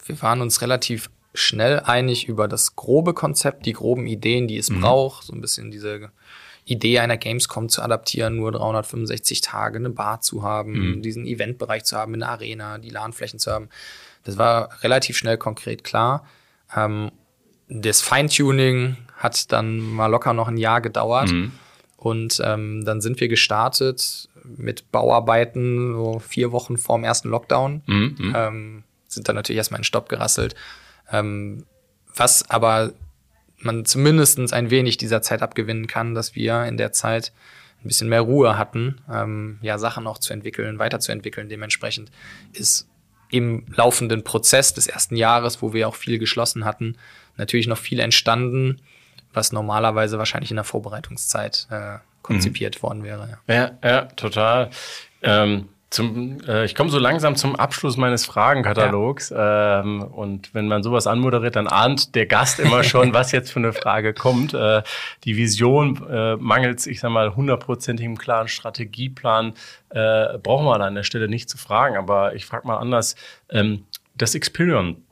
wir 0.06 0.22
waren 0.22 0.42
uns 0.42 0.62
relativ 0.62 1.10
schnell 1.34 1.80
einig 1.80 2.28
über 2.28 2.48
das 2.48 2.76
grobe 2.76 3.14
Konzept, 3.14 3.66
die 3.66 3.74
groben 3.74 4.08
Ideen, 4.08 4.48
die 4.48 4.58
es 4.58 4.70
mhm. 4.70 4.82
braucht, 4.82 5.26
so 5.26 5.34
ein 5.34 5.42
bisschen 5.42 5.72
diese 5.72 6.12
Idee 6.66 7.00
einer 7.00 7.18
Gamescom 7.18 7.70
zu 7.70 7.82
adaptieren, 7.82 8.36
nur 8.36 8.52
365 8.52 9.42
Tage 9.42 9.78
eine 9.78 9.90
Bar 9.90 10.22
zu 10.22 10.44
haben, 10.44 10.98
mhm. 10.98 11.02
diesen 11.02 11.26
Eventbereich 11.26 11.84
zu 11.86 11.98
haben, 11.98 12.14
eine 12.14 12.28
Arena, 12.28 12.78
die 12.78 12.90
LAN-Flächen 12.90 13.40
zu 13.40 13.52
haben. 13.52 13.70
Das 14.24 14.38
war 14.38 14.70
relativ 14.84 15.18
schnell 15.18 15.38
konkret 15.38 15.84
klar. 15.84 16.26
Ähm, 16.76 17.12
das 17.68 18.02
Feintuning 18.02 18.98
hat 19.16 19.52
dann 19.52 19.80
mal 19.80 20.08
locker 20.08 20.34
noch 20.34 20.48
ein 20.48 20.58
Jahr 20.58 20.82
gedauert. 20.82 21.32
Mhm. 21.32 21.52
Und 21.98 22.42
ähm, 22.44 22.84
dann 22.84 23.00
sind 23.00 23.20
wir 23.20 23.28
gestartet 23.28 24.28
mit 24.44 24.92
Bauarbeiten, 24.92 25.94
so 25.94 26.20
vier 26.20 26.52
Wochen 26.52 26.78
vorm 26.78 27.04
ersten 27.04 27.30
Lockdown. 27.30 27.84
Mhm. 27.86 28.16
mhm. 28.18 28.34
Ähm, 28.36 28.84
sind 29.14 29.28
dann 29.28 29.36
natürlich 29.36 29.58
erstmal 29.58 29.80
in 29.80 29.84
Stopp 29.84 30.10
gerasselt. 30.10 30.56
Ähm, 31.12 31.66
was 32.16 32.50
aber 32.50 32.94
man 33.58 33.86
zumindest 33.86 34.54
ein 34.54 34.70
wenig 34.70 34.98
dieser 34.98 35.22
Zeit 35.22 35.42
abgewinnen 35.42 35.88
kann, 35.88 36.16
dass 36.16 36.36
wir 36.36 36.66
in 36.66 36.78
der 36.78 36.92
Zeit 36.92 37.32
ein 37.84 37.88
bisschen 37.88 38.10
mehr 38.10 38.22
Ruhe 38.22 38.58
hatten, 38.58 39.02
ähm, 39.12 39.60
ja, 39.62 39.78
Sachen 39.78 40.08
auch 40.08 40.20
zu 40.20 40.34
entwickeln, 40.34 40.80
weiterzuentwickeln. 40.80 41.50
Dementsprechend 41.50 42.12
ist 42.54 42.88
im 43.30 43.66
laufenden 43.74 44.24
Prozess 44.24 44.74
des 44.74 44.88
ersten 44.88 45.16
Jahres, 45.16 45.62
wo 45.62 45.74
wir 45.74 45.88
auch 45.88 45.96
viel 45.96 46.20
geschlossen 46.20 46.66
hatten, 46.66 46.98
natürlich 47.38 47.68
noch 47.68 47.78
viel 47.78 48.00
entstanden, 48.00 48.82
was 49.34 49.52
normalerweise 49.52 50.18
wahrscheinlich 50.18 50.52
in 50.52 50.58
der 50.58 50.64
Vorbereitungszeit 50.64 51.68
äh, 51.72 51.98
konzipiert 52.22 52.78
mhm. 52.78 52.84
worden 52.84 53.04
wäre. 53.04 53.40
Ja, 53.48 53.56
ja, 53.56 53.72
ja 53.84 54.02
total. 54.06 54.70
Ähm, 55.24 55.70
zum, 55.92 56.38
äh, 56.48 56.64
ich 56.64 56.74
komme 56.74 56.90
so 56.90 57.00
langsam 57.00 57.36
zum 57.36 57.58
Abschluss 57.58 57.98
meines 57.98 58.26
Fragenkatalogs. 58.26 59.30
Ja. 59.30 59.82
Ähm, 59.82 60.02
und 60.02 60.54
wenn 60.54 60.70
man 60.70 60.84
sowas 60.84 61.06
anmoderiert, 61.06 61.58
dann 61.58 61.68
ahnt 61.68 62.16
der 62.16 62.26
Gast 62.26 62.62
immer 62.62 62.84
schon, 62.84 63.14
was 63.14 63.34
jetzt 63.34 63.52
für 63.52 63.60
eine 63.60 63.74
Frage 63.74 64.14
kommt. 64.14 64.54
Äh, 64.54 64.84
die 65.26 65.36
Vision 65.36 66.02
äh, 66.10 66.38
mangels, 66.38 66.88
ich 66.88 67.02
sag 67.02 67.12
mal, 67.12 67.36
hundertprozentigem 67.36 68.18
klaren 68.18 68.48
Strategieplan 68.48 69.54
äh, 69.90 70.38
brauchen 70.38 70.66
wir 70.66 70.80
an 70.80 70.96
der 70.96 71.04
Stelle 71.04 71.28
nicht 71.28 71.50
zu 71.50 71.58
fragen. 71.58 71.98
Aber 71.98 72.36
ich 72.36 72.46
frage 72.46 72.66
mal 72.66 72.78
anders. 72.78 73.16
Ähm, 73.50 73.86
das 74.16 74.34
Experion 74.34 75.04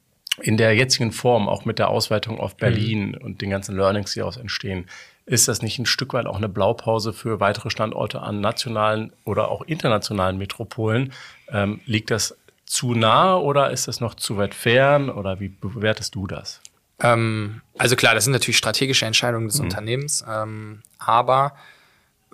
in 0.42 0.56
der 0.56 0.76
jetzigen 0.76 1.12
Form, 1.12 1.50
auch 1.50 1.66
mit 1.66 1.78
der 1.78 1.90
Ausweitung 1.90 2.40
auf 2.40 2.56
Berlin 2.56 3.10
mhm. 3.10 3.26
und 3.26 3.42
den 3.42 3.50
ganzen 3.50 3.76
Learnings, 3.76 4.14
die 4.14 4.20
daraus 4.20 4.38
entstehen, 4.38 4.86
ist 5.30 5.48
das 5.48 5.62
nicht 5.62 5.78
ein 5.78 5.86
Stück 5.86 6.14
weit 6.14 6.26
auch 6.26 6.38
eine 6.38 6.50
Blaupause 6.50 7.14
für 7.14 7.40
weitere 7.40 7.70
Standorte 7.70 8.22
an 8.22 8.42
nationalen 8.42 9.14
oder 9.26 9.50
auch 9.50 9.62
internationalen 9.62 10.38
Metropolen? 10.38 11.14
Ähm, 11.50 11.82
liegt 11.86 12.10
das 12.10 12.36
zu 12.66 12.96
nah 12.96 13.36
oder 13.38 13.70
ist 13.70 13.88
das 13.88 14.00
noch 14.00 14.16
zu 14.16 14.38
weit 14.38 14.56
fern 14.56 15.10
oder 15.10 15.40
wie 15.40 15.50
bewertest 15.50 16.16
du 16.16 16.26
das? 16.26 16.62
Ähm, 17.00 17.62
also 17.78 17.96
klar, 17.96 18.16
das 18.16 18.24
sind 18.24 18.34
natürlich 18.34 18.58
strategische 18.58 19.06
Entscheidungen 19.06 19.48
des 19.48 19.60
mhm. 19.60 19.66
Unternehmens, 19.66 20.26
ähm, 20.28 20.82
aber 20.98 21.54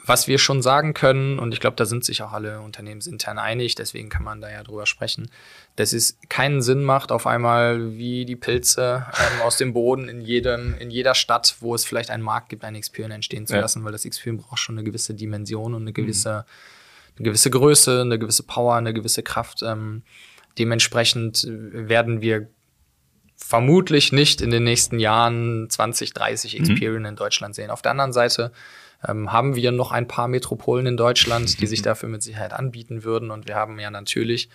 was 0.03 0.27
wir 0.27 0.37
schon 0.37 0.61
sagen 0.61 0.93
können, 0.93 1.39
und 1.39 1.53
ich 1.53 1.59
glaube, 1.59 1.75
da 1.77 1.85
sind 1.85 2.03
sich 2.03 2.21
auch 2.21 2.33
alle 2.33 2.59
unternehmensintern 2.61 3.39
einig, 3.39 3.75
deswegen 3.75 4.09
kann 4.09 4.23
man 4.23 4.41
da 4.41 4.51
ja 4.51 4.61
drüber 4.63 4.85
sprechen, 4.85 5.29
dass 5.77 5.93
es 5.93 6.19
keinen 6.29 6.61
Sinn 6.61 6.83
macht, 6.83 7.11
auf 7.11 7.25
einmal 7.25 7.97
wie 7.97 8.25
die 8.25 8.35
Pilze 8.35 9.05
ähm, 9.17 9.41
aus 9.41 9.57
dem 9.57 9.73
Boden 9.73 10.09
in, 10.09 10.21
jedem, 10.21 10.75
in 10.77 10.91
jeder 10.91 11.15
Stadt, 11.15 11.55
wo 11.59 11.73
es 11.73 11.85
vielleicht 11.85 12.09
einen 12.09 12.23
Markt 12.23 12.49
gibt, 12.49 12.63
ein 12.63 12.75
Experian 12.75 13.11
entstehen 13.11 13.47
zu 13.47 13.55
ja. 13.55 13.61
lassen, 13.61 13.83
weil 13.83 13.93
das 13.93 14.05
Experian 14.05 14.37
braucht 14.37 14.59
schon 14.59 14.77
eine 14.77 14.83
gewisse 14.83 15.13
Dimension 15.13 15.73
und 15.73 15.83
eine 15.83 15.93
gewisse, 15.93 16.29
mhm. 16.29 17.15
eine 17.17 17.23
gewisse 17.25 17.49
Größe, 17.49 18.01
eine 18.01 18.19
gewisse 18.19 18.43
Power, 18.43 18.75
eine 18.75 18.93
gewisse 18.93 19.23
Kraft. 19.23 19.63
Ähm, 19.63 20.03
dementsprechend 20.57 21.47
werden 21.47 22.21
wir 22.21 22.49
vermutlich 23.37 24.11
nicht 24.11 24.41
in 24.41 24.49
den 24.49 24.63
nächsten 24.63 24.99
Jahren 24.99 25.69
20, 25.69 26.13
30 26.13 26.59
Experian 26.59 27.01
mhm. 27.01 27.09
in 27.09 27.15
Deutschland 27.15 27.55
sehen. 27.55 27.69
Auf 27.69 27.81
der 27.81 27.91
anderen 27.91 28.13
Seite 28.13 28.51
ähm, 29.07 29.31
haben 29.31 29.55
wir 29.55 29.71
noch 29.71 29.91
ein 29.91 30.07
paar 30.07 30.27
Metropolen 30.27 30.85
in 30.85 30.97
Deutschland, 30.97 31.59
die 31.61 31.67
sich 31.67 31.81
dafür 31.83 32.09
mit 32.09 32.23
Sicherheit 32.23 32.53
anbieten 32.53 33.03
würden. 33.03 33.31
Und 33.31 33.47
wir 33.47 33.55
haben 33.55 33.79
ja 33.79 33.91
natürlich 33.91 34.49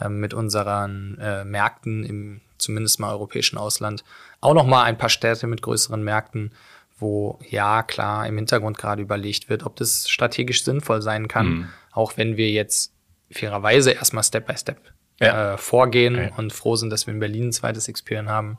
ähm, 0.00 0.20
mit 0.20 0.34
unseren 0.34 1.18
äh, 1.20 1.44
Märkten 1.44 2.04
im 2.04 2.40
zumindest 2.58 3.00
mal 3.00 3.12
europäischen 3.12 3.58
Ausland 3.58 4.04
auch 4.40 4.54
noch 4.54 4.66
mal 4.66 4.84
ein 4.84 4.98
paar 4.98 5.08
Städte 5.08 5.46
mit 5.46 5.62
größeren 5.62 6.02
Märkten, 6.02 6.52
wo 6.98 7.38
ja 7.48 7.82
klar 7.82 8.26
im 8.26 8.36
Hintergrund 8.36 8.78
gerade 8.78 9.02
überlegt 9.02 9.48
wird, 9.48 9.64
ob 9.64 9.76
das 9.76 10.08
strategisch 10.08 10.64
sinnvoll 10.64 11.02
sein 11.02 11.28
kann, 11.28 11.48
mhm. 11.48 11.68
auch 11.92 12.16
wenn 12.16 12.36
wir 12.36 12.50
jetzt 12.50 12.92
fairerweise 13.30 13.92
erstmal 13.92 14.22
Step 14.22 14.46
by 14.46 14.56
Step 14.56 14.80
ja. 15.20 15.54
äh, 15.54 15.58
vorgehen 15.58 16.14
okay. 16.14 16.32
und 16.36 16.52
froh 16.52 16.76
sind, 16.76 16.90
dass 16.90 17.06
wir 17.06 17.14
in 17.14 17.20
Berlin 17.20 17.48
ein 17.48 17.52
zweites 17.52 17.88
Experience 17.88 18.30
haben. 18.30 18.58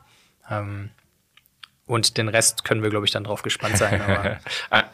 Ähm, 0.50 0.90
und 1.86 2.16
den 2.18 2.28
Rest 2.28 2.64
können 2.64 2.82
wir, 2.82 2.90
glaube 2.90 3.06
ich, 3.06 3.12
dann 3.12 3.24
drauf 3.24 3.42
gespannt 3.42 3.78
sein. 3.78 4.00
Aber 4.02 4.38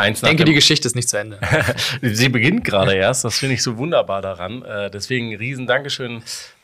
ich 0.11 0.21
denke, 0.21 0.45
die 0.45 0.53
Geschichte 0.53 0.87
ist 0.87 0.95
nicht 0.95 1.09
zu 1.09 1.19
Ende. 1.19 1.39
Sie 2.03 2.29
beginnt 2.29 2.65
gerade 2.65 2.95
erst. 2.95 3.25
Das 3.25 3.39
finde 3.39 3.55
ich 3.55 3.63
so 3.63 3.79
wunderbar 3.79 4.21
daran. 4.21 4.63
Äh, 4.63 4.91
deswegen 4.91 5.35
riesen 5.35 5.67
Dankeschön 5.67 6.23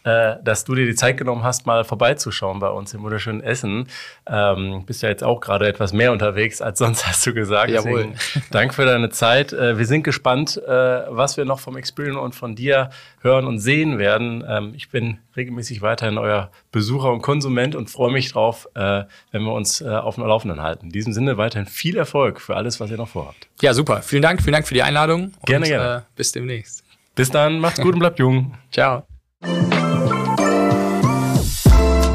dass 0.08 0.64
du 0.64 0.74
dir 0.74 0.86
die 0.86 0.94
Zeit 0.94 1.16
genommen 1.16 1.42
hast, 1.44 1.66
mal 1.66 1.84
vorbeizuschauen 1.84 2.60
bei 2.60 2.68
uns 2.68 2.94
im 2.94 3.02
wunderschönen 3.02 3.42
Essen. 3.42 3.88
Ähm, 4.26 4.84
bist 4.86 5.02
ja 5.02 5.08
jetzt 5.08 5.24
auch 5.24 5.40
gerade 5.40 5.66
etwas 5.66 5.92
mehr 5.92 6.12
unterwegs 6.12 6.60
als 6.60 6.78
sonst, 6.80 7.06
hast 7.06 7.26
du 7.26 7.34
gesagt. 7.34 7.70
Jawohl. 7.70 8.12
Danke 8.50 8.74
für 8.74 8.84
deine 8.84 9.10
Zeit. 9.10 9.52
Äh, 9.52 9.78
wir 9.78 9.86
sind 9.86 10.02
gespannt, 10.02 10.56
äh, 10.56 10.70
was 10.70 11.36
wir 11.36 11.44
noch 11.44 11.60
vom 11.60 11.76
Experience 11.76 12.18
und 12.18 12.34
von 12.34 12.54
dir 12.54 12.90
hören 13.20 13.46
und 13.46 13.58
sehen 13.58 13.98
werden. 13.98 14.44
Ähm, 14.48 14.72
ich 14.74 14.90
bin 14.90 15.18
regelmäßig 15.36 15.82
weiterhin 15.82 16.18
euer 16.18 16.50
Besucher 16.72 17.12
und 17.12 17.22
Konsument 17.22 17.74
und 17.74 17.90
freue 17.90 18.12
mich 18.12 18.32
drauf, 18.32 18.68
äh, 18.74 19.04
wenn 19.30 19.42
wir 19.42 19.52
uns 19.52 19.80
äh, 19.80 19.88
auf 19.88 20.16
dem 20.16 20.24
Laufenden 20.24 20.62
halten. 20.62 20.86
In 20.86 20.92
diesem 20.92 21.12
Sinne 21.12 21.36
weiterhin 21.38 21.66
viel 21.66 21.96
Erfolg 21.96 22.40
für 22.40 22.56
alles, 22.56 22.80
was 22.80 22.90
ihr 22.90 22.96
noch 22.96 23.08
vorhabt. 23.08 23.48
Ja, 23.60 23.74
super. 23.74 24.02
Vielen 24.02 24.22
Dank. 24.22 24.42
Vielen 24.42 24.52
Dank 24.52 24.66
für 24.66 24.74
die 24.74 24.82
Einladung. 24.82 25.32
Gerne, 25.44 25.66
und, 25.66 25.70
gerne. 25.70 25.96
Äh, 25.96 26.00
bis 26.16 26.32
demnächst. 26.32 26.84
Bis 27.14 27.30
dann. 27.30 27.58
Macht's 27.58 27.80
gut 27.80 27.94
und 27.94 28.00
bleibt 28.00 28.18
jung. 28.18 28.54
Ciao. 28.70 29.07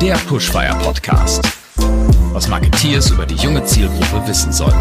Der 0.04 0.16
Pushfire 0.28 0.76
Podcast. 0.84 1.42
Was 2.34 2.50
Marketeers 2.50 3.12
über 3.12 3.26
die 3.26 3.36
junge 3.36 3.64
Zielgruppe 3.64 4.28
wissen 4.28 4.52
sollten. 4.52 4.78